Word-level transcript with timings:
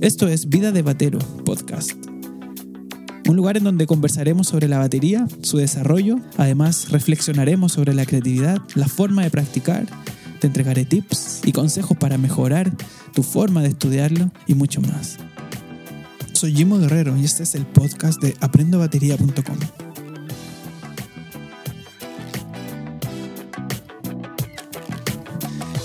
Esto 0.00 0.28
es 0.28 0.48
Vida 0.48 0.72
de 0.72 0.82
Batero 0.82 1.18
Podcast. 1.44 1.92
Un 3.28 3.36
lugar 3.36 3.56
en 3.56 3.64
donde 3.64 3.86
conversaremos 3.86 4.48
sobre 4.48 4.68
la 4.68 4.78
batería, 4.78 5.26
su 5.42 5.58
desarrollo, 5.58 6.18
además 6.36 6.90
reflexionaremos 6.90 7.72
sobre 7.72 7.94
la 7.94 8.06
creatividad, 8.06 8.58
la 8.74 8.88
forma 8.88 9.22
de 9.22 9.30
practicar, 9.30 9.86
te 10.40 10.46
entregaré 10.46 10.84
tips 10.84 11.42
y 11.44 11.52
consejos 11.52 11.96
para 11.98 12.16
mejorar 12.16 12.72
tu 13.12 13.22
forma 13.22 13.62
de 13.62 13.68
estudiarlo 13.68 14.30
y 14.46 14.54
mucho 14.54 14.80
más. 14.80 15.18
Soy 16.32 16.54
Jimo 16.54 16.78
Guerrero 16.78 17.16
y 17.16 17.24
este 17.24 17.42
es 17.42 17.54
el 17.54 17.66
podcast 17.66 18.22
de 18.22 18.36
aprendobatería.com. 18.40 19.58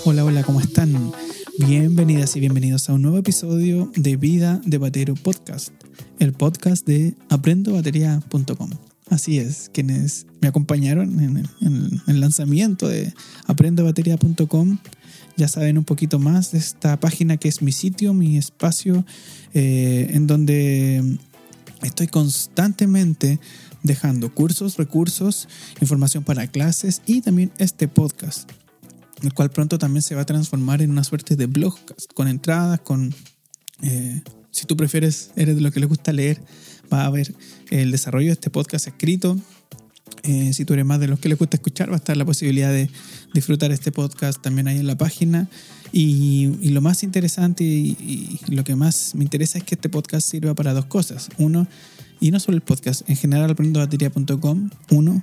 Hola, 0.04 0.24
hola, 0.24 0.42
¿cómo 0.44 0.60
están? 0.60 1.12
Bienvenidas 1.58 2.34
y 2.34 2.40
bienvenidos 2.40 2.88
a 2.88 2.94
un 2.94 3.02
nuevo 3.02 3.16
episodio 3.16 3.88
de 3.94 4.16
Vida 4.16 4.60
de 4.64 4.76
Batero 4.78 5.14
Podcast, 5.14 5.72
el 6.18 6.32
podcast 6.32 6.84
de 6.84 7.14
aprendobatería.com. 7.28 8.70
Así 9.08 9.38
es, 9.38 9.70
quienes 9.72 10.26
me 10.40 10.48
acompañaron 10.48 11.20
en, 11.20 12.00
el 12.08 12.20
lanzamiento 12.20 12.88
de 12.88 13.14
aprendobatería.com 13.46 14.78
ya 15.36 15.46
saben 15.46 15.78
un 15.78 15.84
poquito 15.84 16.18
más 16.18 16.50
de 16.50 16.58
esta 16.58 16.98
página 16.98 17.36
que 17.36 17.46
es 17.46 17.62
mi 17.62 17.70
sitio, 17.70 18.14
mi 18.14 18.36
espacio, 18.36 19.04
eh, 19.52 20.08
en 20.10 20.26
donde 20.26 21.18
estoy 21.82 22.08
constantemente 22.08 23.38
dejando 23.84 24.34
cursos, 24.34 24.76
recursos, 24.76 25.48
información 25.80 26.24
para 26.24 26.48
clases 26.48 27.00
y 27.06 27.20
también 27.20 27.52
este 27.58 27.86
podcast 27.86 28.50
el 29.24 29.34
cual 29.34 29.50
pronto 29.50 29.78
también 29.78 30.02
se 30.02 30.14
va 30.14 30.22
a 30.22 30.26
transformar 30.26 30.82
en 30.82 30.90
una 30.90 31.04
suerte 31.04 31.36
de 31.36 31.46
blog 31.46 31.76
con 32.14 32.28
entradas, 32.28 32.80
con... 32.80 33.14
Eh, 33.82 34.22
si 34.50 34.66
tú 34.66 34.76
prefieres, 34.76 35.32
eres 35.34 35.56
de 35.56 35.60
lo 35.60 35.72
que 35.72 35.80
le 35.80 35.86
gusta 35.86 36.12
leer, 36.12 36.40
va 36.92 37.02
a 37.02 37.06
haber 37.06 37.34
el 37.70 37.90
desarrollo 37.90 38.28
de 38.28 38.34
este 38.34 38.50
podcast 38.50 38.86
escrito. 38.86 39.36
Eh, 40.22 40.52
si 40.54 40.64
tú 40.64 40.74
eres 40.74 40.86
más 40.86 41.00
de 41.00 41.08
los 41.08 41.18
que 41.18 41.28
le 41.28 41.34
gusta 41.34 41.56
escuchar, 41.56 41.90
va 41.90 41.94
a 41.94 41.96
estar 41.96 42.16
la 42.16 42.24
posibilidad 42.24 42.72
de 42.72 42.88
disfrutar 43.34 43.72
este 43.72 43.90
podcast 43.90 44.40
también 44.40 44.68
ahí 44.68 44.78
en 44.78 44.86
la 44.86 44.96
página. 44.96 45.48
Y, 45.92 46.70
lo 46.70 46.80
más 46.80 47.02
interesante 47.02 47.62
y, 47.64 47.96
y, 48.48 48.54
lo 48.54 48.64
que 48.64 48.74
más 48.76 49.14
me 49.14 49.24
interesa 49.24 49.58
es 49.58 49.64
que 49.64 49.74
este 49.74 49.88
podcast 49.88 50.28
sirva 50.28 50.54
para 50.54 50.72
dos 50.72 50.86
cosas. 50.86 51.28
Uno, 51.38 51.66
y 52.20 52.30
no 52.30 52.40
solo 52.40 52.56
el 52.56 52.62
podcast, 52.62 53.08
en 53.08 53.16
general 53.16 53.50
aprendobatería.com. 53.50 54.70
Uno, 54.90 55.22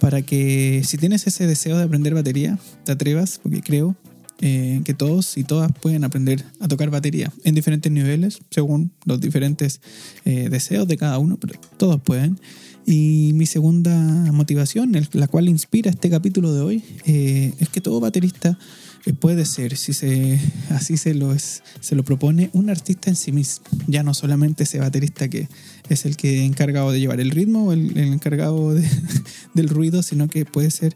para 0.00 0.22
que 0.22 0.82
si 0.84 0.98
tienes 0.98 1.26
ese 1.26 1.46
deseo 1.46 1.76
de 1.76 1.84
aprender 1.84 2.14
batería, 2.14 2.58
te 2.84 2.92
atrevas, 2.92 3.40
porque 3.42 3.62
creo 3.62 3.96
eh, 4.40 4.82
que 4.84 4.92
todos 4.92 5.38
y 5.38 5.44
todas 5.44 5.72
pueden 5.72 6.04
aprender 6.04 6.44
a 6.60 6.68
tocar 6.68 6.90
batería 6.90 7.32
en 7.44 7.54
diferentes 7.54 7.90
niveles, 7.90 8.40
según 8.50 8.92
los 9.06 9.18
diferentes 9.20 9.80
eh, 10.26 10.48
deseos 10.50 10.86
de 10.86 10.98
cada 10.98 11.18
uno, 11.18 11.38
pero 11.38 11.58
todos 11.78 12.00
pueden. 12.02 12.38
Y 12.84 13.32
mi 13.34 13.46
segunda 13.46 13.96
motivación, 14.32 14.92
la 15.12 15.26
cual 15.26 15.48
inspira 15.48 15.90
este 15.90 16.10
capítulo 16.10 16.52
de 16.54 16.60
hoy, 16.60 16.84
eh, 17.06 17.54
es 17.58 17.68
que 17.70 17.80
todo 17.80 17.98
baterista 17.98 18.58
puede 19.14 19.44
ser, 19.44 19.76
si 19.76 19.92
se, 19.92 20.40
así 20.70 20.96
se 20.96 21.14
lo, 21.14 21.32
es, 21.32 21.62
se 21.80 21.94
lo 21.94 22.04
propone, 22.04 22.50
un 22.52 22.70
artista 22.70 23.10
en 23.10 23.16
sí 23.16 23.32
mismo. 23.32 23.64
Ya 23.86 24.02
no 24.02 24.14
solamente 24.14 24.64
ese 24.64 24.78
baterista 24.78 25.28
que 25.28 25.48
es 25.88 26.04
el 26.04 26.16
que 26.16 26.44
encargado 26.44 26.90
de 26.90 27.00
llevar 27.00 27.20
el 27.20 27.30
ritmo 27.30 27.68
o 27.68 27.72
el, 27.72 27.96
encargado 27.96 28.74
del 29.54 29.68
ruido, 29.68 30.02
sino 30.02 30.28
que 30.28 30.44
puede 30.44 30.70
ser 30.70 30.94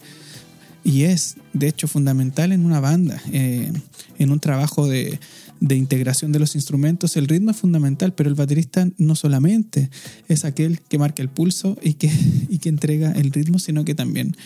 y 0.84 1.02
es, 1.02 1.36
de 1.52 1.68
hecho, 1.68 1.88
fundamental 1.88 2.52
en 2.52 2.64
una 2.64 2.80
banda, 2.80 3.20
eh, 3.32 3.72
en 4.18 4.30
un 4.30 4.40
trabajo 4.40 4.86
de, 4.86 5.18
de 5.60 5.76
integración 5.76 6.32
de 6.32 6.38
los 6.38 6.54
instrumentos, 6.54 7.16
el 7.16 7.28
ritmo 7.28 7.50
es 7.50 7.58
fundamental, 7.58 8.14
pero 8.14 8.30
el 8.30 8.34
baterista 8.34 8.88
no 8.96 9.14
solamente 9.14 9.90
es 10.28 10.46
aquel 10.46 10.80
que 10.80 10.98
marca 10.98 11.22
el 11.22 11.28
pulso 11.28 11.76
y 11.82 11.94
que, 11.94 12.10
y 12.48 12.58
que 12.58 12.70
entrega 12.70 13.12
el 13.12 13.30
ritmo, 13.30 13.58
sino 13.58 13.84
que 13.84 13.94
también 13.94 14.36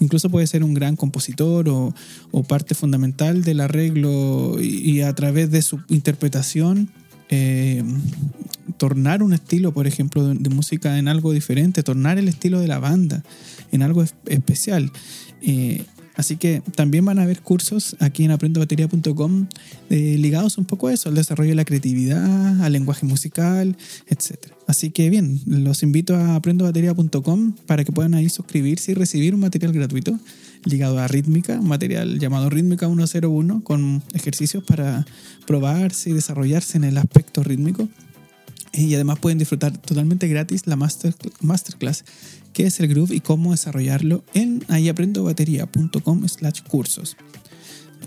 incluso 0.00 0.30
puede 0.30 0.46
ser 0.46 0.64
un 0.64 0.74
gran 0.74 0.96
compositor 0.96 1.68
o, 1.68 1.94
parte 2.48 2.74
fundamental 2.74 3.44
del 3.44 3.60
arreglo 3.60 4.60
y, 4.60 5.02
a 5.02 5.14
través 5.14 5.50
de 5.50 5.62
su 5.62 5.80
interpretación 5.88 6.90
eh, 7.28 7.84
tornar 8.76 9.22
un 9.22 9.32
estilo, 9.32 9.72
por 9.72 9.86
ejemplo, 9.86 10.34
de, 10.34 10.48
música 10.48 10.98
en 10.98 11.08
algo 11.08 11.32
diferente, 11.32 11.82
tornar 11.82 12.18
el 12.18 12.28
estilo 12.28 12.60
de 12.60 12.68
la 12.68 12.78
banda 12.78 13.22
en 13.70 13.82
algo 13.82 14.04
especial. 14.26 14.90
Eh, 15.40 15.84
Así 16.14 16.36
que 16.36 16.62
también 16.74 17.04
van 17.04 17.18
a 17.18 17.22
haber 17.22 17.40
cursos 17.40 17.96
aquí 17.98 18.24
en 18.24 18.32
aprendobatería.com 18.32 19.46
eh, 19.88 20.16
ligados 20.18 20.58
un 20.58 20.66
poco 20.66 20.88
a 20.88 20.92
eso, 20.92 21.08
al 21.08 21.14
desarrollo 21.14 21.50
de 21.50 21.56
la 21.56 21.64
creatividad, 21.64 22.62
al 22.62 22.72
lenguaje 22.72 23.06
musical, 23.06 23.76
etc. 24.08 24.52
Así 24.66 24.90
que 24.90 25.08
bien, 25.08 25.40
los 25.46 25.82
invito 25.82 26.14
a 26.14 26.34
aprendobatería.com 26.34 27.54
para 27.66 27.84
que 27.84 27.92
puedan 27.92 28.14
ahí 28.14 28.28
suscribirse 28.28 28.92
y 28.92 28.94
recibir 28.94 29.34
un 29.34 29.40
material 29.40 29.72
gratuito 29.72 30.18
ligado 30.64 30.98
a 30.98 31.08
rítmica, 31.08 31.58
un 31.58 31.68
material 31.68 32.18
llamado 32.18 32.50
Rítmica 32.50 32.86
101 32.86 33.64
con 33.64 34.02
ejercicios 34.12 34.62
para 34.62 35.06
probarse 35.46 36.10
y 36.10 36.12
desarrollarse 36.12 36.76
en 36.76 36.84
el 36.84 36.98
aspecto 36.98 37.42
rítmico. 37.42 37.88
Y 38.72 38.94
además 38.94 39.18
pueden 39.18 39.38
disfrutar 39.38 39.76
totalmente 39.76 40.28
gratis 40.28 40.66
la 40.66 40.76
master, 40.76 41.14
masterclass 41.40 42.04
qué 42.52 42.66
es 42.66 42.80
el 42.80 42.88
groove 42.88 43.14
y 43.14 43.20
cómo 43.20 43.52
desarrollarlo 43.52 44.24
en 44.34 44.64
ahíaprendobatería.com 44.68 46.28
slash 46.28 46.62
cursos. 46.62 47.16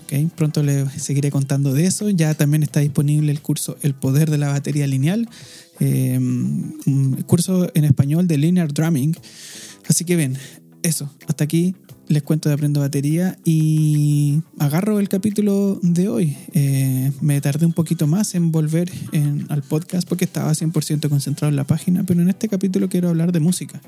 Okay, 0.04 0.26
pronto 0.36 0.62
les 0.62 0.92
seguiré 1.02 1.32
contando 1.32 1.74
de 1.74 1.86
eso. 1.86 2.10
Ya 2.10 2.34
también 2.36 2.64
está 2.64 2.80
disponible 2.80 3.32
el 3.32 3.42
curso 3.42 3.78
El 3.82 3.96
Poder 3.96 4.30
de 4.30 4.38
la 4.38 4.50
Batería 4.50 4.86
Lineal, 4.86 5.28
eh, 5.80 6.20
curso 7.26 7.72
en 7.74 7.86
español 7.86 8.28
de 8.28 8.38
Linear 8.38 8.72
Drumming. 8.72 9.16
Así 9.88 10.06
que 10.06 10.16
bien, 10.16 10.38
eso, 10.84 11.10
hasta 11.28 11.44
aquí 11.44 11.76
les 12.08 12.24
cuento 12.24 12.50
de 12.50 12.56
Aprendo 12.56 12.82
Batería 12.82 13.38
y 13.44 14.42
agarro 14.60 15.00
el 15.00 15.10
capítulo 15.10 15.80
de 15.82 16.08
hoy. 16.08 16.38
Eh, 16.54 17.12
me 17.22 17.40
tardé 17.42 17.66
un 17.66 17.74
poquito 17.74 18.08
más 18.08 18.36
en 18.36 18.52
volver 18.52 18.92
al 19.50 19.64
podcast 19.64 20.08
porque 20.08 20.26
estaba 20.26 20.52
100% 20.52 21.10
concentrado 21.10 21.50
en 21.50 21.56
la 21.56 21.66
página, 21.66 22.04
pero 22.04 22.22
en 22.22 22.30
este 22.30 22.48
capítulo 22.48 22.90
quiero 22.90 23.10
hablar 23.10 23.32
de 23.32 23.40
música. 23.40 23.82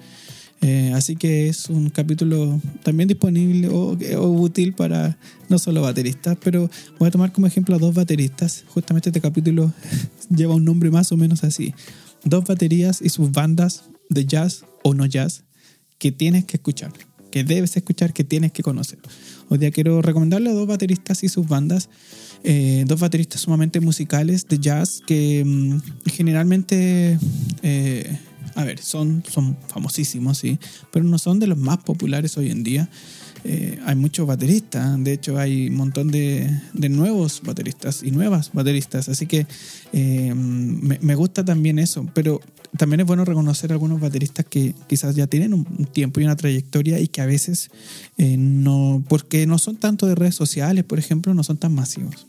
Eh, 0.61 0.91
así 0.95 1.15
que 1.15 1.49
es 1.49 1.69
un 1.69 1.89
capítulo 1.89 2.59
también 2.81 3.07
disponible 3.07 3.69
o, 3.69 3.95
útil 4.27 4.73
para 4.73 5.17
no 5.49 5.59
solo 5.59 5.83
bateristas, 5.83 6.37
pero 6.43 6.69
voy 6.97 7.09
a 7.09 7.11
tomar 7.11 7.31
como 7.31 7.45
ejemplo 7.45 7.75
a 7.75 7.79
dos 7.79 7.93
bateristas. 7.93 8.63
Justamente 8.67 9.09
este 9.09 9.21
capítulo 9.21 9.71
lleva 10.29 10.55
un 10.55 10.65
nombre 10.65 10.89
más 10.89 11.11
o 11.11 11.17
menos 11.17 11.43
así. 11.43 11.73
Dos 12.23 12.45
baterías 12.45 13.01
y 13.01 13.09
sus 13.09 13.31
bandas 13.31 13.83
de 14.09 14.25
jazz 14.25 14.65
o 14.83 14.93
no 14.93 15.05
jazz 15.05 15.43
que 15.99 16.11
tienes 16.11 16.45
que 16.45 16.57
escuchar, 16.57 16.91
que 17.29 17.43
debes 17.43 17.75
escuchar, 17.77 18.13
que 18.13 18.23
tienes 18.23 18.51
que 18.51 18.63
conocer. 18.63 18.99
Hoy 19.49 19.57
día 19.57 19.71
quiero 19.71 20.01
recomendarle 20.01 20.49
a 20.49 20.53
dos 20.53 20.67
bateristas 20.67 21.23
y 21.23 21.29
sus 21.29 21.47
bandas. 21.47 21.89
Eh, 22.43 22.85
dos 22.87 22.99
bateristas 22.99 23.41
sumamente 23.41 23.79
musicales 23.79 24.47
de 24.47 24.59
jazz 24.59 25.01
que 25.05 25.43
mm, 25.43 25.79
generalmente 26.05 27.17
eh, 27.63 28.17
a 28.57 28.63
ver, 28.63 28.79
son, 28.79 29.23
son 29.29 29.55
famosísimos, 29.67 30.39
sí, 30.39 30.59
pero 30.91 31.05
no 31.05 31.19
son 31.19 31.39
de 31.39 31.45
los 31.45 31.59
más 31.59 31.77
populares 31.77 32.37
hoy 32.37 32.49
en 32.49 32.63
día. 32.63 32.89
Eh, 33.43 33.79
hay 33.85 33.95
muchos 33.95 34.25
bateristas, 34.25 35.01
de 35.03 35.13
hecho 35.13 35.37
hay 35.37 35.67
un 35.67 35.75
montón 35.75 36.07
de, 36.09 36.49
nuevos 36.73 37.41
bateristas 37.43 38.01
y 38.01 38.09
nuevas 38.09 38.51
bateristas, 38.53 39.09
así 39.09 39.27
que 39.27 39.45
eh, 39.93 40.33
me, 40.33 41.15
gusta 41.15 41.45
también 41.45 41.77
eso, 41.77 42.07
pero 42.15 42.41
también 42.77 43.01
es 43.01 43.05
bueno 43.05 43.25
reconocer 43.25 43.71
algunos 43.71 43.99
bateristas 43.99 44.45
que 44.45 44.73
quizás 44.87 45.15
ya 45.15 45.27
tienen 45.27 45.53
un 45.53 45.65
tiempo 45.91 46.19
y 46.19 46.23
una 46.23 46.35
trayectoria 46.35 46.99
y 46.99 47.07
que 47.07 47.21
a 47.21 47.25
veces 47.25 47.69
eh, 48.17 48.37
no, 48.37 49.03
porque 49.07 49.45
no 49.45 49.57
son 49.57 49.77
tanto 49.77 50.07
de 50.07 50.15
redes 50.15 50.35
sociales, 50.35 50.83
por 50.83 50.99
ejemplo, 50.99 51.33
no 51.33 51.43
son 51.43 51.57
tan 51.57 51.73
masivos. 51.73 52.27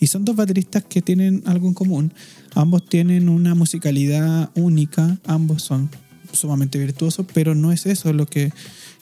Y 0.00 0.08
son 0.08 0.24
dos 0.24 0.34
bateristas 0.34 0.84
que 0.84 1.02
tienen 1.02 1.42
algo 1.46 1.68
en 1.68 1.74
común. 1.74 2.12
Ambos 2.54 2.84
tienen 2.88 3.28
una 3.28 3.54
musicalidad 3.54 4.50
única, 4.56 5.18
ambos 5.24 5.62
son 5.62 5.88
sumamente 6.36 6.78
virtuosos, 6.78 7.26
pero 7.32 7.54
no 7.54 7.72
es 7.72 7.86
eso 7.86 8.12
lo 8.12 8.26
que, 8.26 8.52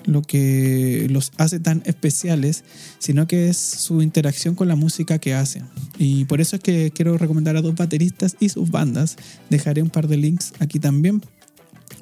lo 0.05 0.23
que 0.23 1.07
los 1.11 1.33
hace 1.37 1.61
tan 1.61 1.83
especiales, 1.85 2.65
sino 2.99 3.27
que 3.27 3.49
es 3.49 3.57
su 3.57 4.03
interacción 4.03 4.55
con 4.55 4.69
la 4.69 4.77
música 4.77 5.19
que 5.19 5.35
hacen. 5.35 5.65
Y 5.99 6.25
por 6.25 6.41
eso 6.41 6.57
es 6.57 6.63
que 6.63 6.91
quiero 6.95 7.19
recomendar 7.19 7.57
a 7.57 7.63
dos 7.63 7.75
bateristas 7.75 8.37
y 8.41 8.49
sus 8.49 8.71
bandas. 8.71 9.17
Dejaré 9.51 9.83
un 9.83 9.91
par 9.91 10.09
de 10.09 10.17
links 10.17 10.53
aquí 10.59 10.79
también 10.79 11.23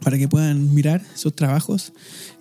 para 0.02 0.18
que 0.18 0.28
puedan 0.28 0.74
mirar 0.74 1.02
sus 1.14 1.34
trabajos. 1.34 1.92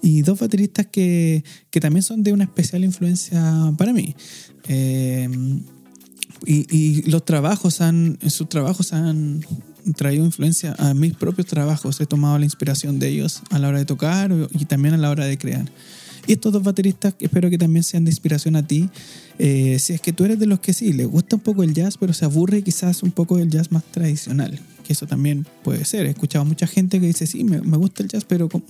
Y 0.02 0.22
dos 0.22 0.40
bateristas 0.40 0.88
que, 0.88 1.44
que 1.70 1.80
también 1.80 2.04
son 2.04 2.24
de 2.24 2.34
una 2.34 2.44
especial 2.46 2.84
influencia 2.84 3.74
para 3.78 3.94
mí. 3.94 4.16
Eh, 4.68 5.30
y, 6.46 7.04
los 7.10 7.24
trabajos 7.24 7.82
han, 7.82 8.18
sus 8.28 8.50
trabajos 8.50 8.94
han 8.94 9.46
traído 9.96 10.26
influencia 10.26 10.76
a 10.78 10.94
mis 10.94 11.14
propios 11.14 11.48
trabajos. 11.48 12.00
He 12.02 12.06
tomado 12.06 12.38
la 12.38 12.46
inspiración 12.46 13.00
de 13.00 13.10
ellos 13.10 13.42
a 13.50 13.60
la 13.60 13.68
hora 13.68 13.80
de 13.80 13.86
tocar 13.86 14.32
y 14.52 14.66
también 14.66 14.94
a 14.94 14.98
la 14.98 15.10
hora 15.10 15.26
de 15.26 15.38
crear. 15.38 15.72
Y 16.28 16.34
estos 16.34 16.54
dos 16.54 16.64
bateristas 16.64 17.16
espero 17.20 17.50
que 17.50 17.58
también 17.58 17.84
sean 17.84 18.06
de 18.06 18.12
inspiración 18.12 18.56
a 18.56 18.66
ti. 18.66 18.90
Eh, 19.40 19.80
si 19.80 19.94
es 19.94 20.02
que 20.02 20.14
tú 20.14 20.24
eres 20.24 20.40
de 20.40 20.46
los 20.46 20.60
que 20.60 20.74
sí, 20.74 20.94
le 20.94 21.06
gusta 21.06 21.36
un 21.36 21.42
poco 21.42 21.64
el 21.64 21.74
jazz, 21.74 21.98
pero 21.98 22.14
se 22.14 22.26
aburre 22.26 22.62
quizás 22.62 23.02
un 23.02 23.12
poco 23.12 23.38
del 23.38 23.50
jazz 23.50 23.72
más 23.72 23.84
tradicional 23.84 24.60
que 24.92 24.94
eso 24.94 25.08
también 25.08 25.46
puede 25.64 25.86
ser. 25.86 26.06
He 26.06 26.10
escuchado 26.10 26.44
mucha 26.44 26.68
gente 26.68 27.00
que 27.00 27.08
dice, 27.08 27.26
sí, 27.26 27.46
me, 27.46 27.60
gusta 27.78 28.04
el 28.04 28.10
jazz, 28.10 28.26
pero 28.26 28.50
como, 28.50 28.66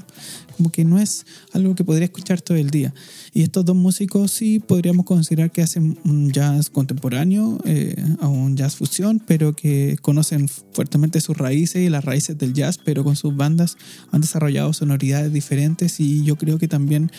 que 0.72 0.86
no 0.86 1.00
es 1.00 1.26
algo 1.52 1.74
que 1.74 1.84
podría 1.84 2.06
escuchar 2.06 2.42
todo 2.42 2.58
el 2.58 2.70
día. 2.70 2.94
Y 3.34 3.42
estos 3.42 3.66
dos 3.66 3.76
músicos 3.76 4.32
sí 4.32 4.60
podríamos 4.60 5.06
considerar 5.06 5.52
que 5.52 5.64
hacen 5.64 5.98
un 6.06 6.32
jazz 6.32 6.70
contemporáneo 6.70 7.60
eh, 7.66 7.96
un 8.22 8.56
jazz 8.56 8.76
fusión, 8.76 9.22
pero 9.26 9.54
que 9.54 9.98
conocen 10.02 10.48
fuertemente 10.48 11.22
sus 11.22 11.36
raíces 11.38 11.82
y 11.82 11.90
las 11.90 12.06
raíces 12.06 12.38
del 12.38 12.54
jazz, 12.54 12.78
pero 12.78 13.04
con 13.04 13.16
sus 13.16 13.36
bandas 13.36 13.78
han 14.12 14.22
desarrollado 14.22 14.74
sonoridades 14.74 15.34
diferentes 15.34 16.00
y 16.00 16.24
yo 16.24 16.36
creo 16.36 16.58
que 16.58 16.68
también... 16.68 17.12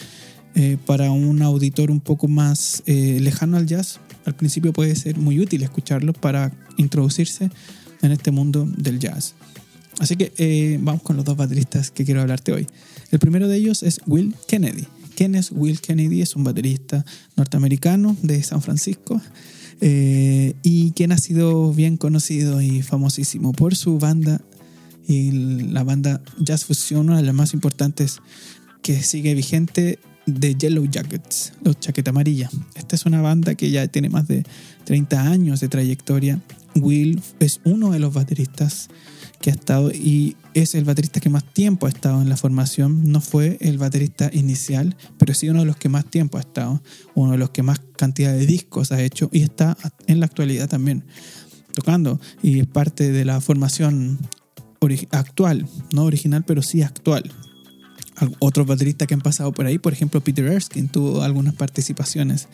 Eh, 0.54 0.76
para 0.84 1.10
un 1.10 1.40
auditor 1.40 1.90
un 1.90 2.00
poco 2.00 2.28
más 2.28 2.82
eh, 2.84 3.16
lejano 3.22 3.56
al 3.56 3.64
jazz, 3.64 4.00
al 4.26 4.34
principio 4.34 4.74
puede 4.74 4.94
ser 4.96 5.16
muy 5.16 5.40
útil 5.40 5.62
escucharlo 5.62 6.12
para 6.12 6.52
introducirse 6.76 7.48
en 8.02 8.12
este 8.12 8.30
mundo 8.30 8.68
del 8.76 8.98
jazz. 8.98 9.34
Así 9.98 10.16
que 10.16 10.32
eh, 10.36 10.78
vamos 10.80 11.02
con 11.02 11.16
los 11.16 11.24
dos 11.24 11.36
bateristas 11.36 11.90
que 11.90 12.04
quiero 12.04 12.20
hablarte 12.20 12.52
hoy. 12.52 12.66
El 13.10 13.18
primero 13.18 13.48
de 13.48 13.56
ellos 13.56 13.82
es 13.82 14.00
Will 14.06 14.34
Kennedy. 14.48 14.86
¿Quién 15.14 15.34
es 15.34 15.52
Will 15.52 15.80
Kennedy? 15.80 16.22
Es 16.22 16.34
un 16.34 16.44
baterista 16.44 17.04
norteamericano 17.36 18.16
de 18.22 18.42
San 18.42 18.62
Francisco 18.62 19.20
eh, 19.80 20.54
y 20.62 20.92
quien 20.92 21.12
ha 21.12 21.18
sido 21.18 21.72
bien 21.72 21.96
conocido 21.96 22.60
y 22.60 22.82
famosísimo 22.82 23.52
por 23.52 23.76
su 23.76 23.98
banda 23.98 24.40
y 25.06 25.32
la 25.32 25.82
banda 25.82 26.22
Jazz 26.38 26.64
Fusion, 26.64 27.06
una 27.06 27.16
de 27.16 27.24
las 27.24 27.34
más 27.34 27.54
importantes 27.54 28.20
que 28.82 29.02
sigue 29.02 29.34
vigente 29.34 29.98
de 30.26 30.54
Yellow 30.54 30.86
Jackets, 30.86 31.52
los 31.64 31.78
Chaqueta 31.80 32.10
Amarilla. 32.10 32.48
Esta 32.74 32.96
es 32.96 33.06
una 33.06 33.20
banda 33.20 33.54
que 33.54 33.70
ya 33.70 33.86
tiene 33.88 34.08
más 34.08 34.28
de 34.28 34.44
30 34.84 35.20
años 35.20 35.60
de 35.60 35.68
trayectoria 35.68 36.40
Will 36.74 37.20
es 37.40 37.60
uno 37.64 37.90
de 37.90 37.98
los 37.98 38.14
bateristas 38.14 38.88
que 39.40 39.50
ha 39.50 39.54
estado 39.54 39.90
y 39.90 40.36
es 40.54 40.74
el 40.74 40.84
baterista 40.84 41.20
que 41.20 41.28
más 41.28 41.44
tiempo 41.44 41.86
ha 41.86 41.88
estado 41.88 42.22
en 42.22 42.28
la 42.28 42.36
formación. 42.36 43.10
No 43.10 43.20
fue 43.20 43.58
el 43.60 43.78
baterista 43.78 44.30
inicial, 44.32 44.96
pero 45.18 45.34
sí 45.34 45.48
uno 45.48 45.60
de 45.60 45.66
los 45.66 45.76
que 45.76 45.88
más 45.88 46.04
tiempo 46.06 46.38
ha 46.38 46.40
estado, 46.40 46.82
uno 47.14 47.32
de 47.32 47.38
los 47.38 47.50
que 47.50 47.62
más 47.62 47.80
cantidad 47.96 48.32
de 48.32 48.46
discos 48.46 48.92
ha 48.92 49.02
hecho 49.02 49.28
y 49.32 49.42
está 49.42 49.76
en 50.06 50.20
la 50.20 50.26
actualidad 50.26 50.68
también 50.68 51.04
tocando 51.72 52.20
y 52.42 52.60
es 52.60 52.66
parte 52.66 53.12
de 53.12 53.24
la 53.24 53.40
formación 53.40 54.18
actual, 55.10 55.66
no 55.92 56.04
original, 56.04 56.44
pero 56.44 56.62
sí 56.62 56.82
actual. 56.82 57.30
Otros 58.38 58.66
bateristas 58.66 59.08
que 59.08 59.14
han 59.14 59.20
pasado 59.20 59.52
por 59.52 59.66
ahí, 59.66 59.78
por 59.78 59.92
ejemplo 59.92 60.20
Peter 60.20 60.44
Erskine 60.46 60.88
tuvo 60.88 61.22
algunas 61.22 61.54
participaciones 61.54 62.48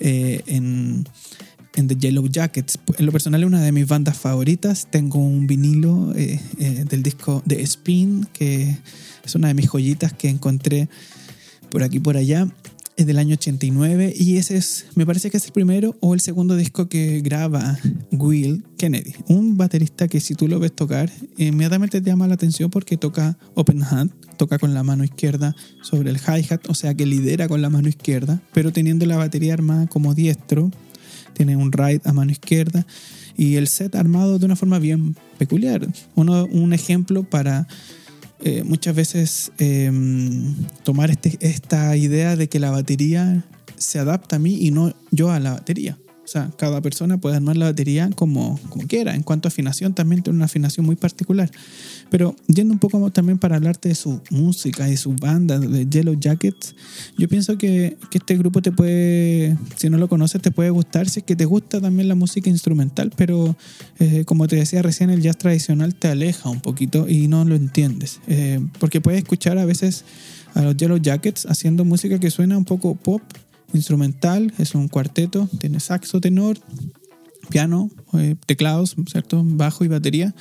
eh, 0.00 0.42
en, 0.46 1.06
en 1.76 1.88
The 1.88 1.96
Yellow 1.96 2.26
Jackets. 2.26 2.78
En 2.98 3.06
lo 3.06 3.12
personal 3.12 3.42
es 3.42 3.46
una 3.46 3.60
de 3.60 3.70
mis 3.70 3.86
bandas 3.86 4.16
favoritas. 4.16 4.88
Tengo 4.90 5.18
un 5.18 5.46
vinilo 5.46 6.12
eh, 6.16 6.40
eh, 6.58 6.84
del 6.88 7.02
disco 7.02 7.42
de 7.44 7.62
Spin, 7.62 8.26
que 8.32 8.76
es 9.24 9.34
una 9.34 9.48
de 9.48 9.54
mis 9.54 9.68
joyitas 9.68 10.12
que 10.12 10.28
encontré 10.28 10.88
por 11.70 11.82
aquí 11.82 12.00
por 12.00 12.16
allá. 12.16 12.48
Es 12.96 13.06
del 13.06 13.18
año 13.18 13.34
89 13.34 14.14
y 14.16 14.38
ese 14.38 14.56
es, 14.56 14.86
me 14.94 15.04
parece 15.04 15.30
que 15.30 15.36
es 15.36 15.44
el 15.44 15.52
primero 15.52 15.98
o 16.00 16.14
el 16.14 16.20
segundo 16.20 16.56
disco 16.56 16.88
que 16.88 17.20
graba 17.20 17.78
Will 18.10 18.64
Kennedy. 18.78 19.14
Un 19.28 19.58
baterista 19.58 20.08
que 20.08 20.18
si 20.18 20.34
tú 20.34 20.48
lo 20.48 20.58
ves 20.58 20.72
tocar, 20.72 21.12
inmediatamente 21.36 22.00
te 22.00 22.08
llama 22.08 22.26
la 22.26 22.34
atención 22.34 22.70
porque 22.70 22.96
toca 22.96 23.36
open 23.54 23.82
hand, 23.82 24.12
toca 24.38 24.58
con 24.58 24.72
la 24.72 24.82
mano 24.82 25.04
izquierda 25.04 25.54
sobre 25.82 26.08
el 26.08 26.16
hi-hat, 26.16 26.70
o 26.70 26.74
sea 26.74 26.94
que 26.94 27.04
lidera 27.04 27.48
con 27.48 27.60
la 27.60 27.68
mano 27.68 27.86
izquierda, 27.86 28.40
pero 28.54 28.72
teniendo 28.72 29.04
la 29.04 29.18
batería 29.18 29.52
armada 29.52 29.88
como 29.88 30.14
diestro 30.14 30.70
tiene 31.36 31.56
un 31.56 31.72
ride 31.72 32.00
a 32.04 32.12
mano 32.12 32.32
izquierda 32.32 32.86
y 33.36 33.56
el 33.56 33.68
set 33.68 33.94
armado 33.94 34.38
de 34.38 34.46
una 34.46 34.56
forma 34.56 34.78
bien 34.78 35.16
peculiar. 35.38 35.86
Uno, 36.14 36.46
un 36.46 36.72
ejemplo 36.72 37.22
para 37.24 37.68
eh, 38.40 38.62
muchas 38.64 38.94
veces 38.94 39.52
em, 39.58 40.54
tomar 40.82 41.10
este, 41.10 41.36
esta 41.40 41.96
idea 41.96 42.36
de 42.36 42.48
que 42.48 42.58
la 42.58 42.70
batería 42.70 43.44
se 43.76 43.98
adapta 43.98 44.36
a 44.36 44.38
mí 44.38 44.56
y 44.60 44.70
no 44.70 44.94
yo 45.10 45.30
a 45.30 45.40
la 45.40 45.52
batería. 45.52 45.98
O 46.26 46.28
sea, 46.28 46.50
cada 46.58 46.80
persona 46.80 47.18
puede 47.18 47.36
armar 47.36 47.56
la 47.56 47.66
batería 47.66 48.10
como, 48.16 48.58
como 48.68 48.84
quiera. 48.88 49.14
En 49.14 49.22
cuanto 49.22 49.46
a 49.46 49.50
afinación, 49.50 49.94
también 49.94 50.24
tiene 50.24 50.36
una 50.36 50.46
afinación 50.46 50.84
muy 50.84 50.96
particular. 50.96 51.48
Pero 52.10 52.34
yendo 52.48 52.74
un 52.74 52.80
poco 52.80 53.12
también 53.12 53.38
para 53.38 53.54
hablarte 53.54 53.90
de 53.90 53.94
su 53.94 54.20
música 54.30 54.88
y 54.88 54.96
su 54.96 55.12
banda, 55.12 55.60
de 55.60 55.86
Yellow 55.86 56.18
Jackets, 56.18 56.74
yo 57.16 57.28
pienso 57.28 57.56
que, 57.56 57.96
que, 58.10 58.18
este 58.18 58.36
grupo 58.36 58.60
te 58.60 58.72
puede, 58.72 59.56
si 59.76 59.88
no 59.88 59.98
lo 59.98 60.08
conoces, 60.08 60.42
te 60.42 60.50
puede 60.50 60.70
gustar, 60.70 61.08
si 61.08 61.20
es 61.20 61.24
que 61.24 61.36
te 61.36 61.44
gusta 61.44 61.80
también 61.80 62.08
la 62.08 62.16
música 62.16 62.50
instrumental, 62.50 63.12
pero 63.14 63.56
eh, 64.00 64.24
como 64.24 64.48
te 64.48 64.56
decía 64.56 64.82
recién, 64.82 65.10
el 65.10 65.22
jazz 65.22 65.38
tradicional 65.38 65.94
te 65.94 66.08
aleja 66.08 66.50
un 66.50 66.60
poquito 66.60 67.08
y 67.08 67.28
no 67.28 67.44
lo 67.44 67.54
entiendes. 67.54 68.20
Eh, 68.26 68.58
porque 68.80 69.00
puedes 69.00 69.22
escuchar 69.22 69.58
a 69.58 69.64
veces 69.64 70.04
a 70.54 70.62
los 70.62 70.76
Yellow 70.76 70.96
Jackets 70.96 71.46
haciendo 71.46 71.84
música 71.84 72.18
que 72.18 72.30
suena 72.30 72.56
un 72.56 72.64
poco 72.64 72.94
pop, 72.94 73.22
instrumental, 73.72 74.52
es 74.58 74.74
un 74.74 74.88
cuarteto, 74.88 75.48
tiene 75.58 75.80
saxo 75.80 76.20
tenor, 76.20 76.58
piano, 77.48 77.90
eh, 78.14 78.36
teclados, 78.46 78.96
¿cierto? 79.10 79.42
Bajo 79.44 79.84
y 79.84 79.88
batería. 79.88 80.34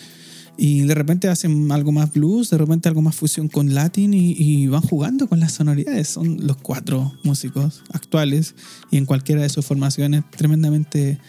Y 0.58 0.82
de 0.82 0.96
repente 0.96 1.28
hacen 1.28 1.72
algo 1.72 1.92
más 1.92 2.14
blues, 2.14 2.50
de 2.50 2.58
repente 2.58 2.88
algo 2.88 3.02
más 3.02 3.16
fusión 3.16 3.50
con 3.50 3.74
latín 3.74 4.14
y, 4.14 4.68
van 4.68 4.82
jugando 4.82 5.28
con 5.28 5.42
las 5.42 5.52
sonoridades. 5.52 6.08
Son 6.08 6.48
los 6.48 6.58
cuatro 6.58 7.14
músicos 7.24 7.84
actuales 7.92 8.56
y 8.90 8.98
en 8.98 9.06
cualquiera 9.06 9.42
de 9.42 9.50
sus 9.50 9.66
formaciones 9.66 10.24
tremendamente 10.32 11.20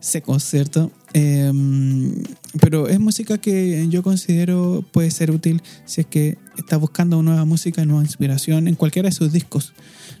secos, 0.00 0.42
¿cierto? 0.44 0.90
Em, 1.14 2.22
pero 2.60 2.88
es 2.88 2.98
música 2.98 3.38
que 3.38 3.86
yo 3.88 4.02
considero 4.02 4.84
puede 4.92 5.10
ser 5.10 5.30
útil 5.30 5.62
si 5.84 6.00
es 6.00 6.06
que 6.06 6.38
estás 6.56 6.80
buscando 6.80 7.22
nueva 7.22 7.44
música, 7.44 7.84
nueva 7.84 8.02
inspiración 8.02 8.68
en 8.68 8.74
cualquiera 8.74 9.08
de 9.08 9.14
sus 9.14 9.32
discos. 9.32 9.72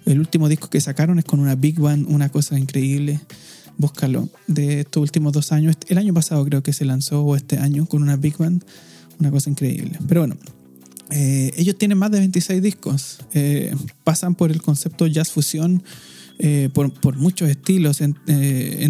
El 0.04 0.18
último 0.18 0.48
disco 0.48 0.68
que 0.68 0.80
sacaron 0.80 1.18
es 1.18 1.24
con 1.24 1.40
una 1.40 1.54
big 1.54 1.78
band, 1.78 2.06
una 2.08 2.28
cosa 2.28 2.58
increíble. 2.58 3.20
Búscalo. 3.78 4.28
De 4.46 4.80
estos 4.80 5.02
últimos 5.02 5.32
dos 5.32 5.52
años, 5.52 5.76
el 5.88 5.98
año 5.98 6.12
pasado 6.12 6.44
creo 6.44 6.62
que 6.62 6.72
se 6.72 6.84
lanzó, 6.84 7.22
o 7.22 7.36
este 7.36 7.58
año, 7.58 7.86
con 7.86 8.02
una 8.02 8.16
big 8.16 8.36
band, 8.36 8.64
una 9.18 9.30
cosa 9.30 9.50
increíble. 9.50 9.98
Pero 10.06 10.22
bueno, 10.22 10.36
eh, 11.10 11.52
ellos 11.56 11.76
tienen 11.76 11.98
más 11.98 12.10
de 12.10 12.18
26 12.20 12.62
discos. 12.62 13.18
Eh, 13.34 13.74
pasan 14.04 14.34
por 14.34 14.50
el 14.50 14.62
concepto 14.62 15.06
jazz 15.06 15.30
fusión 15.30 15.82
eh, 16.38 16.70
por, 16.72 17.16
muchos 17.16 17.48
estilos, 17.48 18.00
en, 18.00 18.16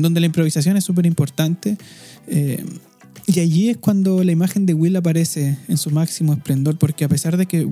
donde 0.02 0.20
la 0.20 0.26
improvisación 0.26 0.76
es 0.76 0.84
súper 0.84 1.06
importante. 1.06 1.76
y 3.26 3.40
allí 3.40 3.70
es 3.70 3.76
cuando 3.76 4.22
la 4.24 4.32
imagen 4.32 4.66
de 4.66 4.74
Will 4.74 4.96
aparece 4.96 5.58
en 5.68 5.76
su 5.76 5.90
máximo 5.90 6.32
esplendor, 6.32 6.78
porque 6.78 7.04
a 7.04 7.08
pesar 7.08 7.36
de 7.36 7.46
que 7.46 7.68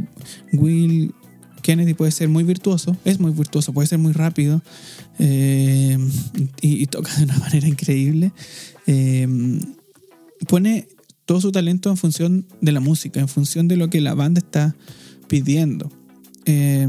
Will 0.52 1.14
Kennedy 1.62 1.94
puede 1.94 2.10
ser 2.10 2.28
muy 2.28 2.44
virtuoso, 2.44 2.96
es 3.04 3.20
muy 3.20 3.32
virtuoso, 3.32 3.72
puede 3.72 3.86
ser 3.86 3.98
muy 3.98 4.12
rápido 4.12 4.62
eh, 5.18 5.98
y, 6.60 6.86
toca 6.86 7.14
de 7.16 7.24
una 7.24 7.38
manera 7.38 7.68
increíble. 7.68 8.32
Pone 10.48 10.88
todo 11.30 11.40
su 11.40 11.52
talento 11.52 11.90
en 11.90 11.96
función 11.96 12.44
de 12.60 12.72
la 12.72 12.80
música, 12.80 13.20
en 13.20 13.28
función 13.28 13.68
de 13.68 13.76
lo 13.76 13.88
que 13.88 14.00
la 14.00 14.14
banda 14.14 14.40
está 14.40 14.74
pidiendo. 15.28 15.88
Eh, 16.44 16.88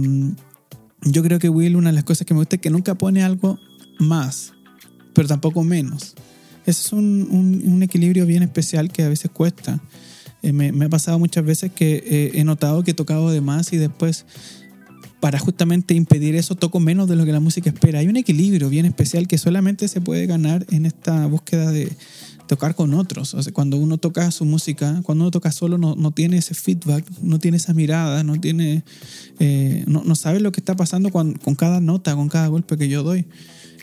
yo 1.03 1.21
creo 1.21 1.38
que 1.38 1.48
Will, 1.48 1.75
una 1.75 1.91
de 1.91 1.93
las 1.93 2.05
cosas 2.05 2.25
que 2.25 2.33
me 2.33 2.39
gusta 2.39 2.55
es 2.55 2.62
que 2.63 2.71
nunca 2.71 2.95
pone 2.95 3.21
algo 3.21 3.60
más, 4.00 4.53
pero 5.13 5.27
tampoco 5.27 5.63
menos. 5.63 6.15
Ese 6.65 6.81
es 6.81 6.91
un, 6.91 7.83
equilibrio 7.83 8.25
bien 8.25 8.41
especial 8.41 8.91
que 8.91 9.03
a 9.03 9.10
veces 9.10 9.29
cuesta. 9.29 9.79
me, 10.41 10.71
me, 10.71 10.86
ha 10.86 10.89
pasado 10.89 11.19
muchas 11.19 11.45
veces 11.45 11.71
que 11.71 12.31
he 12.33 12.43
notado 12.43 12.83
que 12.83 12.91
he 12.91 12.95
tocado 12.95 13.29
de 13.29 13.41
más 13.41 13.71
y 13.74 13.77
después 13.77 14.25
para 15.19 15.38
justamente 15.38 15.93
impedir 15.93 16.36
eso 16.36 16.55
toco 16.55 16.79
menos 16.79 17.07
de 17.07 17.15
lo 17.15 17.25
que 17.25 17.31
la 17.31 17.39
música 17.39 17.69
espera. 17.69 18.00
Hay 18.00 18.07
un 18.07 18.17
equilibrio 18.17 18.69
bien 18.69 18.88
especial 18.88 19.27
que 19.27 19.38
solamente 19.38 19.88
se 19.88 20.01
puede 20.01 20.25
ganar 20.25 20.65
en 20.71 20.88
esta 20.88 21.27
búsqueda 21.27 21.71
de 21.71 21.95
tocar 22.51 22.75
con 22.75 22.93
otros. 22.93 23.34
O 23.34 23.41
sea, 23.41 23.53
cuando 23.53 23.77
uno 23.77 23.98
toca 23.98 24.29
su 24.29 24.43
música, 24.43 25.00
cuando 25.05 25.24
uno 25.24 25.31
toca 25.31 25.53
solo 25.53 25.77
no, 25.77 26.12
tiene 26.12 26.36
ese 26.36 26.53
feedback, 26.53 27.10
no 27.22 27.39
tiene 27.39 27.55
esa 27.55 27.74
mirada, 27.74 28.25
no 28.25 28.38
tiene, 28.41 28.84
eh, 29.39 29.86
no, 29.88 30.15
sabe 30.15 30.41
lo 30.41 30.51
que 30.51 30.60
está 30.60 30.75
pasando 30.75 31.12
con, 31.12 31.36
cada 31.58 31.79
nota, 31.79 32.13
con 32.13 32.27
cada 32.27 32.48
golpe 32.48 32.75
que 32.75 32.89
yo 32.89 33.03
doy. 33.03 33.25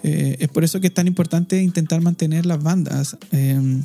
Eh, 0.02 0.36
es 0.40 0.48
por 0.48 0.64
eso 0.64 0.82
que 0.82 0.88
es 0.88 0.92
tan 0.92 1.06
importante 1.06 1.62
intentar 1.62 2.02
mantener 2.02 2.44
las 2.44 2.62
bandas. 2.62 3.16
Eh, 3.32 3.80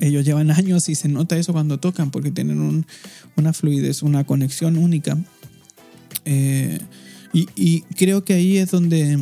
ellos 0.00 0.24
llevan 0.24 0.50
años 0.50 0.88
y 0.88 0.94
se 0.94 1.08
nota 1.08 1.36
eso 1.36 1.52
cuando 1.52 1.78
tocan 1.78 2.10
porque 2.10 2.30
tienen 2.30 2.60
un, 2.60 2.86
una 3.36 3.52
fluidez, 3.52 4.02
una 4.02 4.24
conexión 4.24 4.78
única 4.78 5.18
eh, 6.24 6.78
y, 7.34 7.82
creo 7.96 8.24
que 8.24 8.32
ahí 8.32 8.56
es 8.56 8.70
donde 8.70 9.18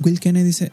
Will 0.00 0.20
Kennedy 0.20 0.44
dice, 0.44 0.70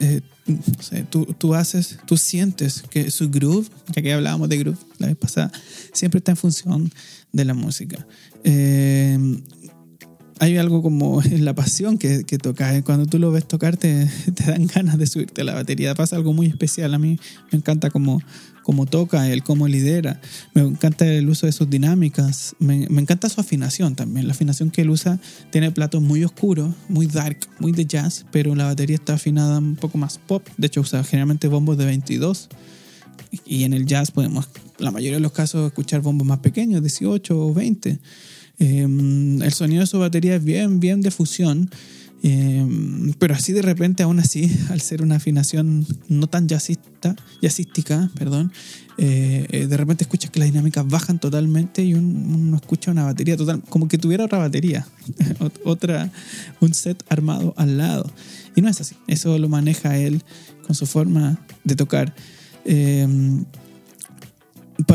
tú, 1.09 1.25
tú, 1.37 1.55
haces, 1.55 1.97
tú 2.05 2.17
sientes 2.17 2.83
que 2.89 3.09
su 3.11 3.29
groove, 3.29 3.67
ya 3.93 4.01
que 4.01 4.13
hablábamos 4.13 4.49
de 4.49 4.57
groove 4.57 4.77
la 4.99 5.07
vez 5.07 5.17
pasada, 5.17 5.51
siempre 5.93 6.19
está 6.19 6.31
en 6.31 6.37
función 6.37 6.91
de 7.31 7.45
la 7.45 7.53
música. 7.53 8.05
Eh, 8.43 9.17
hay 10.39 10.57
algo 10.57 10.81
como 10.81 11.21
la 11.31 11.53
pasión 11.53 11.97
que, 11.97 12.23
que 12.23 12.37
toca. 12.37 12.75
¿eh? 12.75 12.83
Cuando 12.83 13.05
tú 13.05 13.19
lo 13.19 13.31
ves 13.31 13.47
tocar, 13.47 13.77
te, 13.77 14.09
te, 14.35 14.43
dan 14.43 14.67
ganas 14.67 14.97
de 14.97 15.07
subirte 15.07 15.41
a 15.41 15.45
la 15.45 15.53
batería. 15.53 15.95
Pasa 15.95 16.15
algo 16.15 16.33
muy 16.33 16.47
especial. 16.47 16.93
A 16.93 16.99
mí 16.99 17.19
me 17.51 17.57
encanta 17.57 17.89
cómo, 17.89 18.21
cómo 18.65 18.87
toca, 18.87 19.31
él 19.31 19.43
cómo 19.43 19.67
lidera. 19.67 20.19
Me 20.55 20.63
encanta 20.63 21.05
el 21.05 21.29
uso 21.29 21.45
de 21.45 21.51
sus 21.51 21.69
dinámicas. 21.69 22.55
Me, 22.57 22.85
encanta 22.85 23.29
su 23.29 23.39
afinación 23.39 23.95
también. 23.95 24.25
La 24.25 24.33
afinación 24.33 24.71
que 24.71 24.81
él 24.81 24.89
usa 24.89 25.19
tiene 25.51 25.71
platos 25.71 26.01
muy 26.01 26.23
oscuros, 26.23 26.73
muy 26.89 27.05
dark, 27.05 27.37
muy 27.59 27.71
de 27.71 27.85
jazz, 27.85 28.25
pero 28.31 28.55
la 28.55 28.65
batería 28.65 28.95
está 28.95 29.13
afinada 29.13 29.59
un 29.59 29.75
poco 29.75 29.99
más 29.99 30.17
pop. 30.17 30.45
De 30.57 30.65
hecho, 30.65 30.81
usa 30.81 31.03
generalmente 31.03 31.47
bombos 31.47 31.77
de 31.77 31.85
22. 31.85 32.49
Y 33.45 33.65
en 33.65 33.73
el 33.73 33.85
jazz 33.85 34.09
podemos, 34.09 34.49
la 34.79 34.89
mayoría 34.89 35.17
de 35.17 35.21
los 35.21 35.31
casos, 35.31 35.67
escuchar 35.67 36.01
bombos 36.01 36.27
más 36.27 36.39
pequeños, 36.39 36.81
18 36.81 37.39
o 37.39 37.53
20. 37.53 37.99
Eh, 38.57 38.81
el 39.41 39.53
sonido 39.53 39.81
de 39.81 39.87
su 39.87 39.99
batería 39.99 40.37
es 40.37 40.43
bien, 40.43 40.79
bien 40.79 41.01
de 41.01 41.11
fusión. 41.11 41.69
Eh, 42.27 42.65
pero 43.19 43.35
así 43.35 43.53
de 43.53 43.61
repente, 43.61 44.01
aún 44.01 44.17
así, 44.17 44.51
al 44.71 44.81
ser 44.81 45.03
una 45.03 45.17
afinación 45.17 45.85
no 46.07 46.25
tan 46.25 46.47
jazzista, 46.47 47.15
jazzística, 47.39 48.09
perdón, 48.17 48.51
eh, 48.97 49.67
de 49.69 49.77
repente 49.77 50.05
escuchas 50.05 50.31
que 50.31 50.39
las 50.39 50.49
dinámicas 50.49 50.87
bajan 50.87 51.19
totalmente 51.19 51.83
y 51.83 51.93
uno 51.93 52.57
escucha 52.57 52.89
una 52.89 53.03
batería 53.03 53.37
total, 53.37 53.61
como 53.69 53.87
que 53.87 53.99
tuviera 53.99 54.25
otra 54.25 54.39
batería, 54.39 54.87
otra, 55.63 56.11
un 56.61 56.73
set 56.73 57.03
armado 57.09 57.53
al 57.57 57.77
lado. 57.77 58.11
Y 58.55 58.61
no 58.61 58.69
es 58.69 58.81
así, 58.81 58.95
eso 59.05 59.37
lo 59.37 59.47
maneja 59.47 59.95
él 59.95 60.23
con 60.65 60.75
su 60.75 60.87
forma 60.87 61.39
de 61.63 61.75
tocar. 61.75 62.15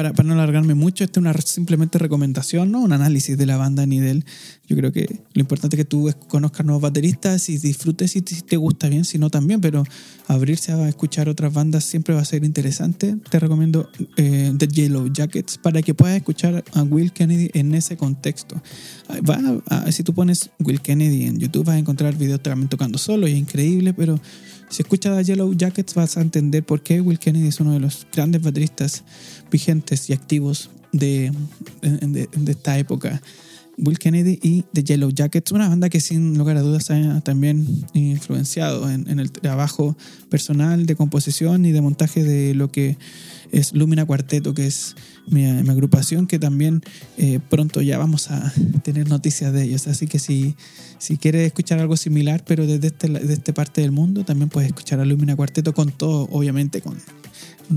Para, 0.01 0.15
para, 0.15 0.27
no 0.27 0.33
alargarme 0.33 0.73
mucho, 0.73 1.05
esta 1.05 1.21
es 1.21 1.27
una 1.27 1.35
simplemente 1.43 1.99
recomendación, 1.99 2.73
no 2.73 2.81
un 2.81 2.95
análisis 2.95 3.37
de 3.37 3.45
la 3.45 3.59
banda 3.59 3.85
ni 3.85 4.01
de 4.01 4.13
él. 4.13 4.25
Yo 4.67 4.75
creo 4.75 4.93
que 4.93 5.21
lo 5.35 5.41
importante 5.43 5.77
es 5.77 5.81
que 5.81 5.85
tú 5.85 6.11
conozcas 6.27 6.65
nuevos 6.65 6.81
bateristas 6.81 7.51
y 7.51 7.59
disfrutes 7.59 8.13
si 8.13 8.23
te 8.23 8.57
gusta 8.57 8.89
bien, 8.89 9.05
si 9.05 9.19
no 9.19 9.29
también, 9.29 9.61
pero 9.61 9.85
abrirse 10.27 10.73
a 10.73 10.89
escuchar 10.89 11.29
otras 11.29 11.53
bandas 11.53 11.85
siempre 11.85 12.15
va 12.15 12.23
a 12.23 12.25
ser 12.25 12.45
interesante. 12.45 13.15
Te 13.29 13.39
recomiendo 13.39 13.91
eh, 14.17 14.55
The 14.57 14.69
Yellow 14.69 15.13
Jackets 15.13 15.59
para 15.59 15.83
que 15.83 15.93
puedas 15.93 16.17
escuchar 16.17 16.65
a 16.73 16.83
Will 16.83 17.13
Kennedy 17.13 17.51
en 17.53 17.75
ese 17.75 17.99
contexto. 17.99 18.63
Va 19.29 19.39
a, 19.67 19.93
si 19.93 20.03
tú 20.03 20.15
pones 20.15 20.49
Will 20.61 20.81
Kennedy 20.81 21.25
en 21.25 21.39
YouTube 21.39 21.67
vas 21.67 21.77
a 21.77 21.79
encontrar 21.79 22.17
videos 22.17 22.43
también 22.43 22.71
tocando 22.71 22.97
solo 22.97 23.29
y 23.29 23.33
es 23.33 23.39
increíble, 23.39 23.93
pero 23.93 24.19
si 24.71 24.83
escuchas 24.83 25.19
a 25.19 25.23
Yellow 25.23 25.53
Jackets 25.53 25.95
vas 25.95 26.17
a 26.17 26.21
entender 26.21 26.65
por 26.65 26.81
qué 26.81 27.01
Will 27.01 27.19
Kennedy 27.19 27.49
es 27.49 27.59
uno 27.59 27.73
de 27.73 27.81
los 27.81 28.07
grandes 28.13 28.41
bateristas 28.41 29.03
vigentes 29.51 30.09
y 30.11 30.13
activos 30.13 30.71
de, 30.93 31.33
de, 31.83 32.29
esta 32.47 32.79
época. 32.79 33.21
Will 33.79 33.99
Kennedy 33.99 34.39
y 34.43 34.65
The 34.75 34.85
Yellow 34.85 35.11
Jackets, 35.11 35.53
una 35.53 35.69
banda 35.69 35.89
que 35.89 36.01
sin 36.01 36.37
lugar 36.37 36.59
a 36.59 36.61
dudas 36.61 36.91
ha 36.91 37.21
también 37.23 37.87
influenciado 37.95 38.91
en, 38.91 39.19
el 39.19 39.33
trabajo 39.33 39.97
personal 40.29 40.85
de 40.85 40.97
composición 40.97 41.65
y 41.65 41.73
de 41.73 41.81
montaje 41.81 42.23
de 42.23 42.55
lo 42.55 42.71
que 42.71 42.99
es 43.53 43.73
Lumina 43.73 44.05
Cuarteto, 44.05 44.53
que 44.53 44.67
es 44.67 44.97
mi, 45.29 45.45
mi 45.45 45.71
agrupación, 45.71 46.27
que 46.27 46.39
también 46.39 46.83
eh, 47.17 47.41
pronto 47.49 47.81
ya 47.81 47.97
vamos 47.97 48.31
a 48.31 48.53
tener 48.83 49.09
noticias 49.09 49.53
de 49.53 49.65
ellos. 49.65 49.87
Así 49.87 50.07
que 50.07 50.19
si, 50.19 50.57
si 50.99 51.17
quieres 51.17 51.47
escuchar 51.47 51.79
algo 51.79 51.97
similar, 51.97 52.45
pero 52.47 52.67
desde 52.67 52.89
este, 52.89 53.09
desde 53.09 53.33
esta 53.33 53.55
parte 53.55 53.81
del 53.81 53.93
mundo, 53.93 54.25
también 54.25 54.51
puedes 54.51 54.69
escuchar 54.69 55.01
a 55.01 55.07
Lumina 55.07 55.37
Cuarteto 55.37 55.73
con 55.73 55.91
todo, 55.91 56.29
obviamente 56.31 56.83
con, 56.83 56.99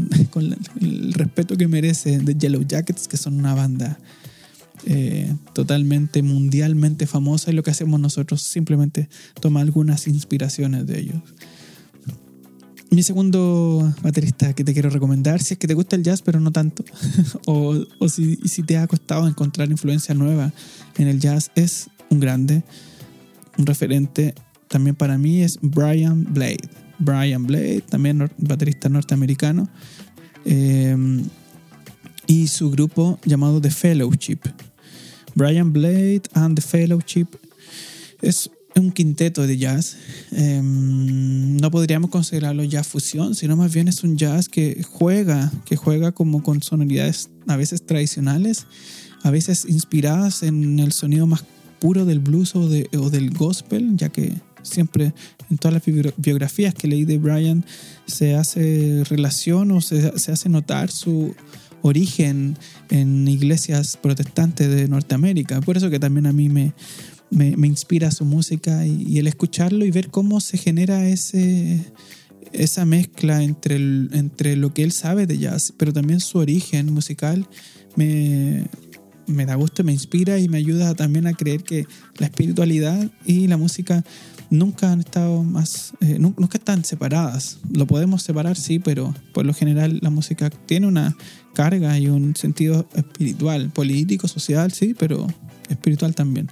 con 0.30 0.56
el 0.82 1.14
respeto 1.14 1.56
que 1.58 1.68
merece 1.68 2.20
The 2.20 2.36
Yellow 2.36 2.64
Jackets, 2.64 3.08
que 3.08 3.18
son 3.18 3.36
una 3.36 3.54
banda 3.54 4.00
eh, 4.86 5.34
totalmente 5.54 6.22
mundialmente 6.24 7.08
famosa 7.08 7.52
y 7.52 7.54
lo 7.54 7.64
que 7.64 7.72
hacemos 7.72 8.00
nosotros 8.00 8.42
simplemente 8.42 9.08
toma 9.40 9.62
algunas 9.62 10.08
inspiraciones 10.08 10.86
de 10.88 11.00
ellos. 11.00 11.22
Mi 12.90 13.02
segundo 13.02 13.94
baterista 14.04 14.54
que 14.54 14.64
te 14.64 14.74
quiero 14.74 14.90
recomendar, 14.90 15.42
si 15.42 15.54
es 15.54 15.60
que 15.60 15.68
te 15.68 15.74
gusta 15.74 15.96
el 15.96 16.04
jazz 16.04 16.22
pero 16.22 16.40
no 16.40 16.52
tanto, 16.52 16.84
o, 17.46 17.84
o 18.00 18.10
si, 18.10 18.36
si 18.46 18.62
te 18.64 18.78
ha 18.78 18.86
costado 18.88 19.28
encontrar 19.28 19.72
influencia 19.72 20.14
nueva 20.14 20.54
en 20.98 21.08
el 21.08 21.20
jazz, 21.20 21.52
es 21.56 21.90
un 22.10 22.20
grande, 22.20 22.64
un 23.58 23.66
referente 23.66 24.36
también 24.68 24.96
para 24.96 25.18
mí 25.18 25.42
es 25.44 25.60
Brian 25.62 26.26
Blade. 26.34 26.83
Brian 27.00 27.46
Blade, 27.46 27.82
también 27.82 28.30
baterista 28.38 28.90
norteamericano. 28.90 29.70
Eh, 30.46 30.96
y 32.28 32.48
su 32.48 32.72
grupo 32.72 33.20
llamado 33.26 33.62
The 33.62 33.72
Fellowship. 33.72 34.40
Brian 35.36 35.74
Blade 35.74 36.24
and 36.34 36.56
the 36.56 36.62
Fellowship 36.62 37.28
es 38.22 38.50
un 38.76 38.92
quinteto 38.92 39.46
de 39.46 39.58
jazz. 39.58 39.98
Eh, 40.32 40.62
no 40.64 41.70
podríamos 41.70 42.10
considerarlo 42.10 42.64
jazz 42.64 42.88
fusión, 42.88 43.36
sino 43.36 43.56
más 43.56 43.74
bien 43.74 43.88
es 43.88 44.04
un 44.04 44.18
jazz 44.18 44.50
que 44.50 44.84
juega, 44.84 45.52
que 45.66 45.76
juega 45.76 46.12
como 46.12 46.42
con 46.44 46.62
sonoridades 46.62 47.30
a 47.48 47.58
veces 47.58 47.86
tradicionales, 47.86 48.66
a 49.22 49.32
veces 49.32 49.66
inspiradas 49.68 50.44
en 50.44 50.80
el 50.80 50.92
sonido 50.92 51.28
más 51.28 51.44
puro 51.80 52.06
del 52.06 52.20
blues 52.20 52.56
o, 52.56 52.62
o 52.62 53.10
del 53.10 53.32
gospel, 53.32 53.96
ya 53.98 54.10
que 54.10 54.34
siempre 54.64 55.14
en 55.50 55.58
todas 55.58 55.74
las 55.74 56.14
biografías 56.18 56.74
que 56.74 56.88
leí 56.88 57.06
de 57.06 57.18
Brian 57.18 57.64
se 58.06 58.36
hace 58.36 59.04
relación 59.10 59.72
o 59.72 59.82
se, 59.82 60.18
se 60.18 60.32
hace 60.32 60.50
notar 60.50 60.90
su 60.90 61.36
origen 61.84 62.58
en 62.90 63.28
iglesias 63.28 63.98
protestantes 64.02 64.70
de 64.70 64.88
Norteamérica. 64.88 65.62
Por 65.62 65.78
eso 65.78 65.90
que 65.90 66.00
también 66.00 66.26
a 66.26 66.34
mí 66.34 66.50
me, 66.50 66.74
me, 67.30 67.58
me 67.58 67.68
inspira 67.68 68.12
su 68.12 68.26
música 68.26 68.86
y, 68.86 69.18
el 69.18 69.28
escucharlo 69.28 69.86
y 69.86 69.92
ver 69.92 70.10
cómo 70.10 70.40
se 70.40 70.58
genera 70.58 71.08
ese, 71.08 71.82
esa 72.52 72.86
mezcla 72.86 73.44
entre, 73.44 73.76
el, 73.76 74.10
entre 74.14 74.56
lo 74.56 74.74
que 74.74 74.84
él 74.84 74.92
sabe 74.92 75.28
de 75.28 75.38
jazz, 75.38 75.74
pero 75.78 75.92
también 75.92 76.20
su 76.20 76.38
origen 76.38 76.94
musical, 76.94 77.48
me, 77.96 78.66
me 79.28 79.46
da 79.46 79.56
gusto, 79.56 79.84
me 79.84 79.92
inspira 79.92 80.40
y 80.40 80.48
me 80.48 80.58
ayuda 80.58 80.96
también 80.96 81.28
a 81.28 81.34
creer 81.34 81.64
que 81.64 81.86
la 82.18 82.28
espiritualidad 82.28 83.12
y 83.26 83.48
la 83.48 83.58
música 83.58 84.04
nunca 84.54 84.92
han 84.92 85.00
estado 85.00 85.44
más, 85.44 85.94
eh, 86.00 86.18
nunca 86.20 86.58
están 86.58 86.86
separadas. 86.86 87.58
Lo 87.72 87.88
podemos 87.88 88.22
separar, 88.22 88.56
sí, 88.56 88.80
pero 88.80 89.14
por 89.34 89.46
lo 89.46 89.54
general 89.54 90.00
la 90.02 90.12
música 90.12 90.50
tiene 90.50 90.88
una 90.88 91.18
carga 91.54 91.98
y 91.98 92.08
un 92.08 92.36
sentido 92.36 92.88
espiritual, 92.94 93.72
político, 93.72 94.28
social, 94.28 94.72
sí, 94.72 94.96
pero 94.98 95.28
espiritual 95.70 96.14
también. 96.14 96.50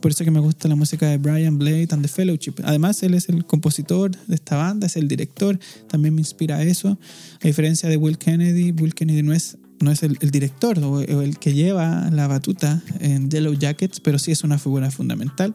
Por 0.00 0.10
eso 0.10 0.24
que 0.24 0.30
me 0.30 0.40
gusta 0.40 0.68
la 0.68 0.74
música 0.74 1.06
de 1.06 1.18
Brian 1.18 1.58
Blade 1.58 1.88
and 1.90 2.02
the 2.02 2.08
Fellowship. 2.08 2.54
Además, 2.64 3.02
él 3.02 3.14
es 3.14 3.28
el 3.28 3.44
compositor 3.44 4.10
de 4.26 4.34
esta 4.34 4.56
banda, 4.56 4.86
es 4.86 4.96
el 4.96 5.06
director, 5.08 5.58
también 5.88 6.14
me 6.14 6.22
inspira 6.22 6.62
eso. 6.62 6.98
A 7.42 7.46
diferencia 7.46 7.88
de 7.88 7.96
Will 7.96 8.18
Kennedy, 8.18 8.72
Will 8.72 8.94
Kennedy 8.94 9.22
no 9.22 9.32
es, 9.34 9.58
no 9.80 9.90
es 9.90 10.02
el, 10.02 10.16
el 10.20 10.30
director 10.30 10.78
o 10.78 11.00
el 11.00 11.38
que 11.38 11.52
lleva 11.52 12.10
la 12.10 12.26
batuta 12.26 12.82
en 13.00 13.30
Yellow 13.30 13.54
Jackets, 13.54 14.00
pero 14.00 14.18
sí 14.18 14.30
es 14.30 14.44
una 14.44 14.58
figura 14.58 14.90
fundamental. 14.90 15.54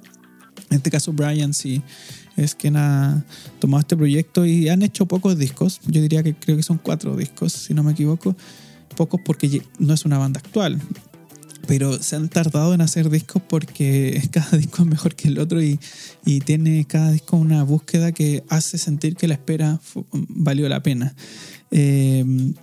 En 0.69 0.77
este 0.77 0.91
caso, 0.91 1.13
Brian 1.13 1.53
sí 1.53 1.81
es 2.37 2.55
quien 2.55 2.77
ha 2.77 3.23
tomado 3.59 3.81
este 3.81 3.97
proyecto 3.97 4.45
y 4.45 4.69
han 4.69 4.81
hecho 4.81 5.05
pocos 5.05 5.37
discos. 5.37 5.79
Yo 5.85 6.01
diría 6.01 6.23
que 6.23 6.33
creo 6.33 6.57
que 6.57 6.63
son 6.63 6.77
cuatro 6.77 7.15
discos, 7.15 7.53
si 7.53 7.73
no 7.73 7.83
me 7.83 7.91
equivoco. 7.91 8.35
Pocos 8.95 9.21
porque 9.23 9.61
no 9.77 9.93
es 9.93 10.05
una 10.05 10.17
banda 10.17 10.39
actual. 10.39 10.79
Pero 11.67 12.01
se 12.01 12.15
han 12.15 12.29
tardado 12.29 12.73
en 12.73 12.81
hacer 12.81 13.09
discos 13.09 13.41
porque 13.47 14.21
cada 14.31 14.57
disco 14.57 14.83
es 14.83 14.87
mejor 14.87 15.15
que 15.15 15.27
el 15.27 15.39
otro 15.39 15.61
y, 15.61 15.79
y 16.25 16.39
tiene 16.39 16.85
cada 16.85 17.11
disco 17.11 17.37
una 17.37 17.63
búsqueda 17.63 18.11
que 18.11 18.43
hace 18.49 18.77
sentir 18.77 19.15
que 19.15 19.27
la 19.27 19.35
espera 19.35 19.79
valió 20.13 20.67
la 20.69 20.81
pena. 20.81 21.13
Eh, 21.71 22.53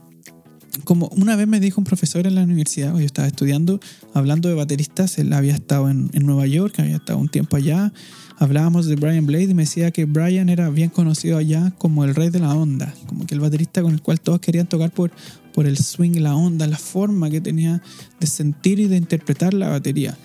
como 0.85 1.09
una 1.09 1.37
vez 1.37 1.47
me 1.47 1.61
dijo 1.61 1.80
un 1.80 1.85
profesor 1.85 2.26
en 2.26 2.35
la 2.35 2.42
universidad, 2.42 2.92
yo 2.92 3.04
estaba 3.04 3.28
estudiando, 3.28 3.80
hablando 4.14 4.49
de 4.49 4.54
bateristas, 4.54 5.18
él 5.18 5.33
había 5.33 5.54
estado 5.54 5.90
en, 5.90 6.11
en, 6.12 6.26
Nueva 6.26 6.47
York, 6.47 6.75
había 6.78 6.97
estado 6.97 7.18
un 7.18 7.28
tiempo 7.28 7.56
allá, 7.56 7.92
hablábamos 8.38 8.87
de 8.87 8.97
Brian 8.97 9.26
Blade 9.26 9.45
y 9.45 9.54
me 9.54 9.62
decía 9.62 9.90
que 9.90 10.04
Brian 10.04 10.49
era 10.49 10.68
bien 10.71 10.90
conocido 10.90 11.38
allá 11.38 11.73
como 11.78 12.04
el 12.04 12.14
rey 12.14 12.30
de 12.30 12.40
la 12.40 12.54
onda, 12.54 12.95
como 13.06 13.26
que 13.26 13.35
el 13.35 13.40
baterista 13.40 13.83
con 13.83 13.92
el 13.92 14.02
cual 14.02 14.21
todos 14.21 14.40
querían 14.40 14.66
tocar 14.66 14.90
por, 14.90 15.11
por 15.52 15.66
el 15.66 15.78
swing, 15.78 16.21
la 16.21 16.37
onda, 16.37 16.66
la 16.66 16.78
forma 16.78 17.30
que 17.30 17.40
tenía 17.40 17.83
de 18.21 18.26
sentir 18.26 18.78
y 18.78 18.88
de 18.88 18.97
interpretar 18.97 19.54
la 19.54 19.68
batería. 19.68 20.16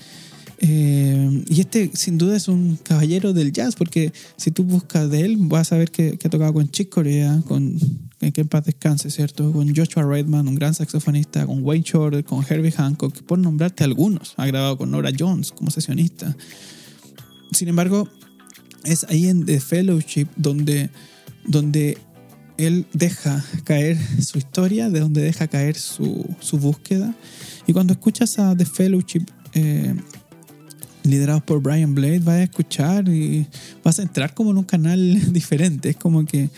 Eh, 0.64 1.44
y 1.50 1.60
este 1.60 1.90
sin 1.96 2.20
duda 2.20 2.38
es 2.38 2.48
un 2.48 2.78
caballero 2.84 3.34
del 3.34 3.52
jazz, 3.52 3.76
porque 3.76 4.14
si 4.38 4.52
tú 4.52 4.64
buscas 4.64 5.10
de 5.10 5.22
él, 5.22 5.38
vas 5.38 5.72
a 5.72 5.78
ver 5.78 5.90
que, 5.90 6.18
que 6.18 6.28
ha 6.28 6.30
tocado 6.30 6.54
con 6.54 6.70
Chick 6.70 6.90
Corea, 6.90 7.42
con 7.48 7.80
que 8.30 8.42
en 8.42 8.48
paz 8.48 8.66
descanse, 8.66 9.10
¿cierto? 9.10 9.52
Con 9.52 9.76
Joshua 9.76 10.04
Redman, 10.04 10.48
un 10.48 10.54
gran 10.54 10.76
saxofonista, 10.76 11.48
con 11.48 11.64
Wayne 11.64 11.84
Shorter, 11.84 12.24
con 12.24 12.46
Herbie 12.48 12.72
Hancock, 12.72 13.24
por 13.24 13.40
nombrarte 13.40 13.84
algunos. 13.84 14.36
Ha 14.38 14.46
grabado 14.46 14.78
con 14.78 14.92
Nora 14.92 15.10
Jones 15.18 15.52
como 15.52 15.72
sesionista. 15.72 16.36
Sin 17.52 17.68
embargo, 17.68 18.08
es 18.84 19.06
ahí 19.06 19.28
en 19.28 19.46
The 19.46 19.60
Fellowship 19.60 20.28
donde, 20.36 20.92
donde 21.46 21.98
él 22.58 22.86
deja 22.94 23.44
caer 23.64 23.98
su 24.22 24.38
historia, 24.38 24.90
de 24.92 25.00
donde 25.00 25.22
deja 25.22 25.48
caer 25.48 25.76
su, 25.76 26.24
su 26.40 26.60
búsqueda. 26.60 27.16
Y 27.66 27.74
cuando 27.74 27.94
escuchas 27.94 28.38
a 28.38 28.56
The 28.56 28.66
Fellowship, 28.66 29.26
eh, 29.54 29.96
liderados 31.04 31.44
por 31.44 31.62
Brian 31.62 31.96
Blade, 31.96 32.20
vas 32.20 32.36
a 32.36 32.44
escuchar 32.44 33.10
y 33.10 33.48
vas 33.84 34.00
a 34.00 34.04
entrar 34.04 34.34
como 34.34 34.52
en 34.52 34.58
un 34.58 34.64
canal 34.64 35.20
diferente. 35.34 35.90
Es 35.90 35.98
como 35.98 36.26
que 36.26 36.50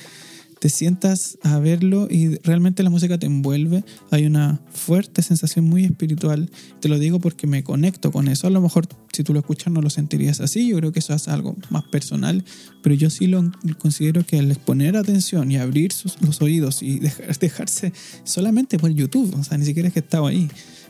te 0.63 0.69
sientas 0.69 1.37
a 1.43 1.59
verlo 1.59 2.07
y 2.09 2.37
realmente 2.37 2.83
la 2.83 2.89
música 2.89 3.17
te 3.17 3.25
envuelve. 3.25 3.83
Hay 4.11 4.25
una 4.25 4.61
fuerte 4.71 5.21
sensación 5.21 5.65
muy 5.65 5.83
espiritual. 5.83 6.49
Te 6.79 6.87
lo 6.87 6.99
digo 6.99 7.19
porque 7.19 7.47
me 7.47 7.65
conecto 7.65 8.13
con 8.13 8.29
eso. 8.29 8.47
A 8.47 8.49
lo 8.49 8.61
mejor 8.61 8.87
si 9.11 9.25
tú 9.25 9.33
lo 9.33 9.41
escuchas 9.41 9.73
no 9.73 9.81
lo 9.81 9.89
sentirías 9.89 10.39
así. 10.39 10.69
Yo 10.69 10.77
creo 10.77 10.93
que 10.93 10.99
eso 10.99 11.13
es 11.13 11.27
algo 11.27 11.57
más 11.69 11.83
personal. 11.83 12.45
Pero 12.81 12.95
yo 12.95 13.09
sí 13.09 13.27
lo 13.27 13.51
considero 13.77 14.25
que 14.25 14.39
al 14.39 14.55
poner 14.55 14.95
atención 14.95 15.51
y 15.51 15.57
abrir 15.57 15.91
los 16.21 16.41
oídos 16.41 16.81
y 16.81 17.01
dejarse 17.41 17.91
solamente 18.23 18.79
por 18.79 18.89
YouTube, 18.89 19.35
o 19.37 19.43
sea, 19.43 19.57
ni 19.57 19.65
siquiera 19.65 19.89
es 19.89 19.93
que 19.93 19.99
estaba 19.99 20.29
ahí. 20.29 20.47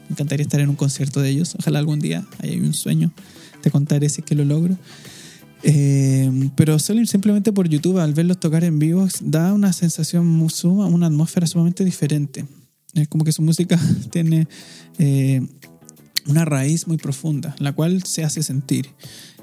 Me 0.07 0.11
encantaría 0.11 0.43
estar 0.43 0.59
en 0.59 0.69
un 0.69 0.75
concierto 0.75 1.19
de 1.19 1.31
ellos. 1.31 1.55
Ojalá 1.57 1.79
algún 1.79 1.99
día 1.99 2.23
haya 2.43 2.55
un 2.57 2.75
sueño. 2.75 3.11
Te 3.63 3.71
contaré 3.71 4.07
si 4.09 4.21
es 4.21 4.25
que 4.25 4.35
lo 4.35 4.45
logro. 4.45 4.77
Eh, 5.63 6.49
pero 6.55 6.77
solo 6.77 7.05
simplemente 7.05 7.53
por 7.53 7.69
YouTube, 7.69 7.97
al 7.99 8.13
verlos 8.13 8.39
tocar 8.39 8.63
en 8.63 8.79
vivo, 8.79 9.07
da 9.21 9.53
una 9.53 9.71
sensación, 9.73 10.27
muy 10.27 10.49
suma, 10.49 10.85
una 10.87 11.07
atmósfera 11.07 11.47
sumamente 11.47 11.85
diferente. 11.85 12.45
Es 12.93 13.07
como 13.07 13.23
que 13.23 13.31
su 13.31 13.41
música 13.41 13.79
tiene 14.11 14.47
eh, 14.99 15.41
una 16.27 16.45
raíz 16.45 16.87
muy 16.87 16.97
profunda, 16.97 17.55
la 17.59 17.71
cual 17.73 18.03
se 18.03 18.23
hace 18.23 18.43
sentir. 18.43 18.89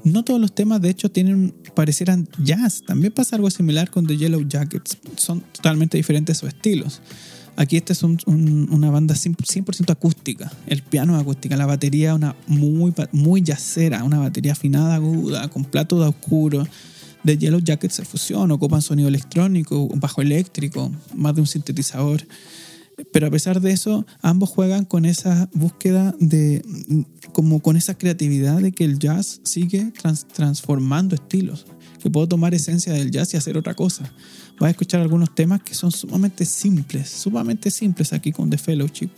No 0.04 0.24
todos 0.24 0.40
los 0.40 0.54
temas, 0.54 0.80
de 0.80 0.90
hecho, 0.90 1.10
tienen 1.10 1.54
parecieran 1.74 2.28
jazz. 2.42 2.82
También 2.86 3.12
pasa 3.12 3.36
algo 3.36 3.50
similar 3.50 3.90
con 3.90 4.06
The 4.06 4.16
Yellow 4.16 4.46
Jackets. 4.46 4.98
Son 5.16 5.40
totalmente 5.40 5.96
diferentes 5.96 6.38
sus 6.38 6.48
estilos. 6.48 7.00
Aquí 7.60 7.76
esta 7.76 7.92
es 7.92 8.02
una 8.02 8.90
banda 8.90 9.14
100% 9.14 9.90
acústica. 9.90 10.50
El 10.66 10.80
piano 10.80 11.14
es 11.14 11.20
acústica, 11.20 11.58
la 11.58 11.66
batería 11.66 12.14
una 12.14 12.34
muy, 12.46 12.94
muy 13.12 13.42
yacera, 13.42 14.02
una 14.02 14.18
batería 14.18 14.52
afinada, 14.52 14.94
aguda, 14.94 15.46
con 15.48 15.66
plato 15.66 16.00
de 16.00 16.08
oscuro. 16.08 16.66
De 17.22 17.36
Yellow 17.36 17.60
Jackets 17.60 17.96
se 17.96 18.06
fusiona, 18.06 18.54
ocupan 18.54 18.80
sonido 18.80 19.08
electrónico, 19.10 19.90
bajo 19.96 20.22
eléctrico, 20.22 20.90
más 21.14 21.34
de 21.34 21.42
un 21.42 21.46
sintetizador. 21.46 22.26
Pero 23.12 23.26
a 23.26 23.30
pesar 23.30 23.60
de 23.60 23.72
eso, 23.72 24.06
ambos 24.22 24.48
juegan 24.48 24.86
con 24.86 25.04
esa 25.04 25.50
búsqueda 25.52 26.14
de, 26.18 26.64
como 27.34 27.60
con 27.60 27.76
esa 27.76 27.92
creatividad 27.92 28.60
de 28.60 28.72
que 28.72 28.86
el 28.86 28.98
jazz 28.98 29.42
sigue 29.44 29.92
transformando 30.32 31.14
estilos, 31.14 31.66
que 32.00 32.10
puedo 32.10 32.26
tomar 32.26 32.54
esencia 32.54 32.92
del 32.92 33.10
jazz 33.10 33.32
y 33.34 33.36
hacer 33.36 33.56
otra 33.56 33.74
cosa 33.74 34.10
vas 34.60 34.68
a 34.68 34.70
escuchar 34.72 35.00
algunos 35.00 35.34
temas 35.34 35.62
que 35.62 35.74
son 35.74 35.90
sumamente 35.90 36.44
simples, 36.44 37.08
sumamente 37.08 37.70
simples 37.70 38.12
aquí 38.12 38.30
con 38.30 38.50
The 38.50 38.58
Fellowship. 38.58 39.10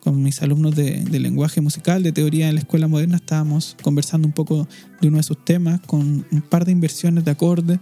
Con 0.00 0.22
mis 0.22 0.40
alumnos 0.40 0.74
de, 0.74 1.04
lenguaje 1.10 1.60
musical, 1.60 2.02
de 2.02 2.10
teoría 2.10 2.48
en 2.48 2.54
la 2.54 2.62
escuela 2.62 2.88
moderna, 2.88 3.16
estábamos 3.16 3.76
conversando 3.82 4.26
un 4.26 4.32
poco 4.32 4.66
de 4.98 5.08
uno 5.08 5.18
de 5.18 5.22
sus 5.22 5.44
temas 5.44 5.78
con 5.82 6.26
un 6.30 6.40
par 6.40 6.64
de 6.64 6.72
inversiones 6.72 7.22
de 7.26 7.30
acordes, 7.30 7.78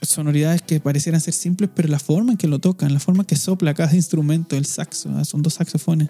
sonoridades 0.00 0.62
que 0.62 0.78
parecieran 0.78 1.20
ser 1.20 1.34
simples, 1.34 1.70
pero 1.74 1.88
la 1.88 1.98
forma 1.98 2.30
en 2.30 2.38
que 2.38 2.46
lo 2.46 2.60
tocan, 2.60 2.94
la 2.94 3.00
forma 3.00 3.22
en 3.22 3.26
que 3.26 3.34
sopla 3.34 3.74
cada 3.74 3.96
instrumento, 3.96 4.56
el 4.56 4.64
saxo, 4.64 5.24
son 5.24 5.42
dos 5.42 5.54
saxofones, 5.54 6.08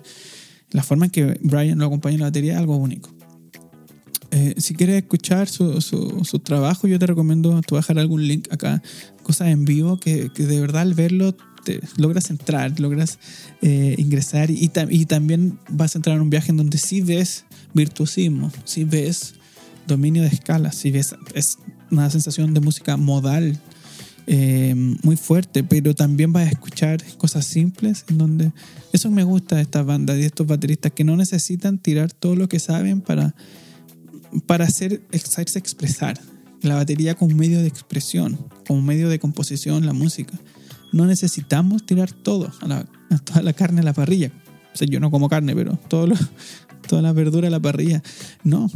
la 0.72 0.82
forma 0.82 1.06
en 1.06 1.10
que 1.10 1.40
Brian 1.40 1.78
lo 1.78 1.86
acompaña 1.86 2.16
en 2.16 2.20
la 2.20 2.26
batería 2.26 2.52
es 2.52 2.58
algo 2.58 2.76
único. 2.76 3.17
Eh, 4.38 4.54
si 4.58 4.74
quieres 4.74 5.02
escuchar 5.02 5.48
su, 5.48 5.80
su, 5.80 6.38
trabajo, 6.38 6.86
yo 6.86 6.96
te 7.00 7.06
recomiendo, 7.06 7.56
a 7.56 7.76
dejar 7.76 7.98
algún 7.98 8.28
link 8.28 8.46
acá, 8.52 8.80
cosas 9.24 9.48
en 9.48 9.64
vivo 9.64 9.98
que, 9.98 10.30
que 10.32 10.46
de 10.46 10.60
verdad 10.60 10.82
al 10.82 10.94
verlo 10.94 11.34
te 11.64 11.80
logras 11.96 12.30
entrar, 12.30 12.78
logras 12.78 13.18
eh, 13.62 13.96
ingresar 13.98 14.52
y, 14.52 14.70
y, 14.90 15.06
también 15.06 15.58
vas 15.68 15.96
a 15.96 15.98
entrar 15.98 16.14
en 16.14 16.22
un 16.22 16.30
viaje 16.30 16.52
en 16.52 16.56
donde 16.56 16.78
sí 16.78 17.00
ves 17.00 17.46
virtuosismo, 17.74 18.52
sí 18.64 18.84
ves 18.84 19.34
dominio 19.88 20.22
de 20.22 20.28
escala, 20.28 20.70
sí 20.70 20.92
ves 20.92 21.16
es 21.34 21.58
una 21.90 22.08
sensación 22.08 22.54
de 22.54 22.60
música 22.60 22.96
modal 22.96 23.60
eh, 24.28 24.72
muy 25.02 25.16
fuerte, 25.16 25.64
pero 25.64 25.96
también 25.96 26.32
vas 26.32 26.46
a 26.46 26.50
escuchar 26.50 27.02
cosas 27.16 27.44
simples 27.44 28.04
en 28.08 28.18
donde 28.18 28.52
eso 28.92 29.10
me 29.10 29.24
gusta 29.24 29.56
de 29.56 29.62
estas 29.62 29.84
bandas 29.84 30.16
y 30.18 30.22
estos 30.22 30.46
bateristas 30.46 30.92
que 30.92 31.02
no 31.02 31.16
necesitan 31.16 31.78
tirar 31.78 32.12
todo 32.12 32.36
lo 32.36 32.48
que 32.48 32.60
saben 32.60 33.00
para 33.00 33.34
para 34.46 34.64
hacer, 34.64 35.02
hacerse 35.12 35.58
expresar. 35.58 36.20
La 36.62 36.74
batería 36.74 37.14
como 37.14 37.36
medio 37.36 37.60
de 37.60 37.68
expresión, 37.68 38.38
como 38.66 38.82
medio 38.82 39.08
de 39.08 39.18
composición, 39.18 39.86
la 39.86 39.92
música. 39.92 40.38
No 40.92 41.06
necesitamos 41.06 41.86
tirar 41.86 42.10
todo, 42.12 42.50
a 42.60 42.66
la, 42.66 42.84
toda 43.24 43.42
la 43.42 43.52
carne 43.52 43.80
a 43.80 43.84
la 43.84 43.92
parrilla. 43.92 44.32
O 44.74 44.76
sea, 44.76 44.88
yo 44.88 45.00
no 45.00 45.10
como 45.10 45.28
carne, 45.28 45.54
pero 45.54 45.78
todo 45.88 46.08
toda 46.88 47.02
la 47.02 47.12
verdura 47.12 47.48
a 47.48 47.50
la 47.50 47.60
parrilla. 47.60 48.02
No, 48.42 48.70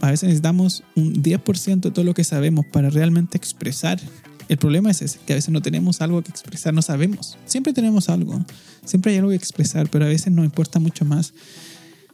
a 0.00 0.10
veces 0.10 0.24
necesitamos 0.24 0.82
un 0.96 1.22
10% 1.22 1.80
de 1.80 1.90
todo 1.90 2.04
lo 2.04 2.12
que 2.12 2.24
sabemos 2.24 2.66
para 2.66 2.90
realmente 2.90 3.38
expresar. 3.38 4.00
El 4.48 4.58
problema 4.58 4.90
es 4.90 5.00
ese, 5.00 5.18
que 5.24 5.32
a 5.32 5.36
veces 5.36 5.50
no 5.50 5.62
tenemos 5.62 6.02
algo 6.02 6.20
que 6.22 6.30
expresar, 6.30 6.74
no 6.74 6.82
sabemos. 6.82 7.38
Siempre 7.46 7.72
tenemos 7.72 8.08
algo, 8.08 8.44
siempre 8.84 9.12
hay 9.12 9.18
algo 9.18 9.30
que 9.30 9.36
expresar, 9.36 9.88
pero 9.88 10.04
a 10.04 10.08
veces 10.08 10.32
nos 10.32 10.44
importa 10.44 10.80
mucho 10.80 11.04
más 11.04 11.32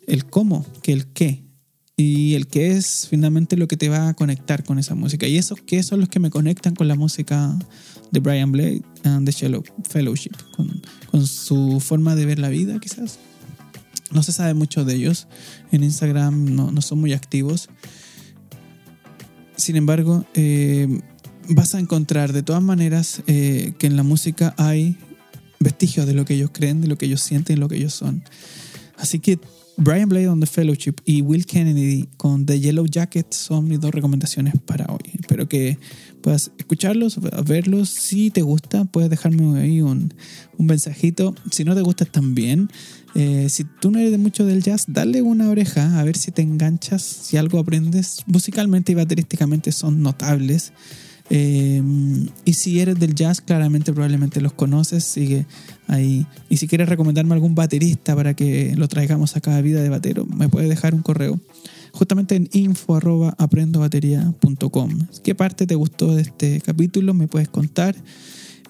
el 0.07 0.27
cómo 0.27 0.67
que 0.83 0.93
el 0.93 1.07
qué 1.07 1.48
y 2.01 2.37
el 2.37 2.47
que 2.47 2.71
es 2.71 3.09
finalmente 3.11 3.57
lo 3.57 3.67
que 3.67 3.77
te 3.77 3.89
va 3.89 4.09
a 4.09 4.15
conectar 4.15 4.63
con 4.63 4.79
esa 4.79 4.95
música. 4.95 5.27
Y 5.27 5.37
esos 5.37 5.61
que 5.61 5.83
son 5.83 5.99
los 5.99 6.09
que 6.09 6.21
me 6.21 6.31
conectan 6.31 6.77
con 6.77 6.87
la 6.87 6.95
música 6.95 7.59
de 8.13 8.21
Brian 8.21 8.53
Blade 8.53 8.83
and 9.03 9.29
the 9.29 9.63
Fellowship, 9.83 10.31
con, 10.57 10.81
con, 11.11 11.27
su 11.27 11.81
forma 11.81 12.15
de 12.15 12.25
ver 12.25 12.39
la 12.39 12.51
vida 12.51 12.79
quizás. 12.79 13.19
No 14.13 14.23
se 14.23 14.31
sabe 14.31 14.55
mucho 14.55 14.85
de 14.85 14.95
ellos. 14.95 15.27
En 15.73 15.83
Instagram 15.83 16.55
no, 16.55 16.71
no 16.71 16.81
son 16.83 17.01
muy 17.01 17.15
activos. 17.15 17.69
Sin 19.57 19.75
embargo, 19.75 20.25
eh, 20.35 21.01
vas 21.49 21.75
a 21.75 21.81
encontrar 21.81 22.33
de 22.33 22.45
todas 22.45 22.63
maneras 22.63 23.23
eh, 23.27 23.75
que 23.77 23.89
en 23.89 23.97
la 23.97 24.05
música 24.05 24.55
hay 24.57 24.97
vestigios 25.59 26.07
de 26.07 26.15
lo 26.15 26.25
que 26.25 26.35
ellos 26.35 26.51
creen, 26.53 26.81
de 26.81 26.87
lo 26.87 26.97
que 26.97 27.07
ellos 27.07 27.23
sienten, 27.23 27.57
de 27.57 27.61
lo 27.61 27.69
que 27.69 27.75
ellos 27.75 27.93
son. 27.93 28.23
Así 28.97 29.19
que 29.19 29.41
Brian 29.81 30.09
Blade 30.09 30.29
on 30.29 30.41
the 30.41 30.47
Fellowship 30.47 30.97
y 31.05 31.23
Will 31.23 31.47
Kennedy 31.47 32.09
con 32.17 32.45
The 32.45 32.59
Yellow 32.59 32.87
Jacket 32.87 33.33
son 33.33 33.69
mis 33.69 33.79
dos 33.79 33.93
recomendaciones 33.93 34.55
para 34.67 34.87
hoy. 34.87 35.13
Espero 35.21 35.49
que 35.49 35.79
puedas 36.21 36.51
escucharlos, 36.59 37.21
verlos. 37.47 37.89
Si 37.89 38.31
te 38.31 38.43
gusta, 38.43 38.87
puedes 38.87 39.09
dejarme 39.09 39.61
ahí 39.61 39.81
un, 39.81 40.13
un 40.57 40.67
mensajito. 40.67 41.33
Si 41.53 41.65
no 41.65 41.77
te 41.77 41.83
gusta, 41.83 42.05
también. 42.05 42.69
Eh, 43.15 43.47
si 43.51 43.65
tú 43.65 43.93
no 43.93 44.01
eres 44.01 44.11
de 44.11 44.19
mucho 44.19 44.45
del 44.45 44.65
jazz, 44.65 44.87
dale 44.89 45.23
una 45.23 45.49
oreja 45.49 46.01
a 46.01 46.05
ver 46.05 46.17
si 46.17 46.33
te 46.33 46.43
enganchas, 46.43 47.03
si 47.03 47.37
algo 47.37 47.61
aprendes. 47.61 48.25
Musicalmente 48.27 48.91
y 48.91 48.97
baterísticamente 48.97 49.71
son 49.71 50.03
notables. 50.03 50.73
Eh, 51.31 51.83
y 52.45 52.55
si 52.55 52.81
eres 52.81 52.99
del 52.99 53.15
jazz, 53.15 53.41
claramente 53.41 53.93
probablemente 53.93 54.41
los 54.41 54.53
conoces, 54.53 55.05
sigue 55.05 55.47
ahí. 55.87 56.27
Y 56.49 56.57
si 56.57 56.69
quieres 56.69 56.89
recomendarme 56.89 57.35
algún 57.35 57.55
baterista 57.55 58.17
para 58.17 58.35
que 58.35 58.75
lo 58.77 58.89
traigamos 58.89 59.37
a 59.37 59.41
cada 59.41 59.61
vida 59.61 59.83
de 59.83 59.89
batero, 59.89 60.27
me 60.27 60.49
puedes 60.49 60.69
dejar 60.69 60.95
un 60.95 61.03
correo. 61.03 61.39
Justamente 61.93 62.37
en 62.37 62.49
info 62.53 63.01
¿Qué 65.25 65.35
parte 65.35 65.67
te 65.67 65.75
gustó 65.75 66.15
de 66.15 66.23
este 66.23 66.61
capítulo? 66.61 67.15
Me 67.15 67.29
puedes 67.29 67.49
contar. 67.49 67.97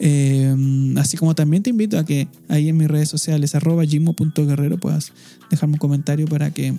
Eh, 0.01 0.55
así 0.97 1.17
como 1.17 1.35
también 1.35 1.63
te 1.63 1.71
invito 1.71 1.99
a 1.99 2.05
que 2.05 2.29
ahí 2.49 2.69
en 2.69 2.77
mis 2.77 2.89
redes 2.89 3.09
sociales, 3.09 3.55
arroba 3.55 3.85
gimo.guerrero, 3.85 4.79
puedas 4.79 5.13
dejarme 5.51 5.75
un 5.75 5.79
comentario 5.79 6.27
para 6.27 6.51
que 6.53 6.75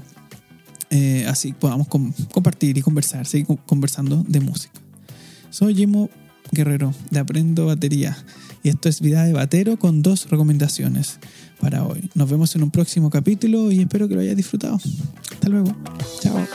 eh, 0.90 1.26
así 1.28 1.54
podamos 1.54 1.88
compartir 1.88 2.78
y 2.78 2.82
conversar, 2.82 3.26
seguir 3.26 3.46
conversando 3.66 4.24
de 4.28 4.40
música. 4.40 4.82
Soy 5.50 5.76
Jimo 5.76 6.10
Guerrero 6.52 6.94
de 7.12 7.20
Aprendo 7.20 7.66
Batería 7.66 8.18
y 8.64 8.70
esto 8.70 8.90
es 8.90 9.02
Vida 9.02 9.24
de 9.24 9.34
Batero 9.34 9.78
con 9.78 10.02
dos 10.02 10.30
recomendaciones 10.30 11.20
para 11.60 11.86
hoy. 11.86 12.10
Nos 12.16 12.30
vemos 12.30 12.56
en 12.56 12.64
un 12.64 12.72
próximo 12.72 13.10
capítulo 13.10 13.72
y 13.72 13.82
espero 13.82 14.08
que 14.08 14.16
lo 14.16 14.22
hayas 14.22 14.36
disfrutado. 14.36 14.80
Hasta 15.32 15.50
luego. 15.50 15.76
Chao. 16.22 16.46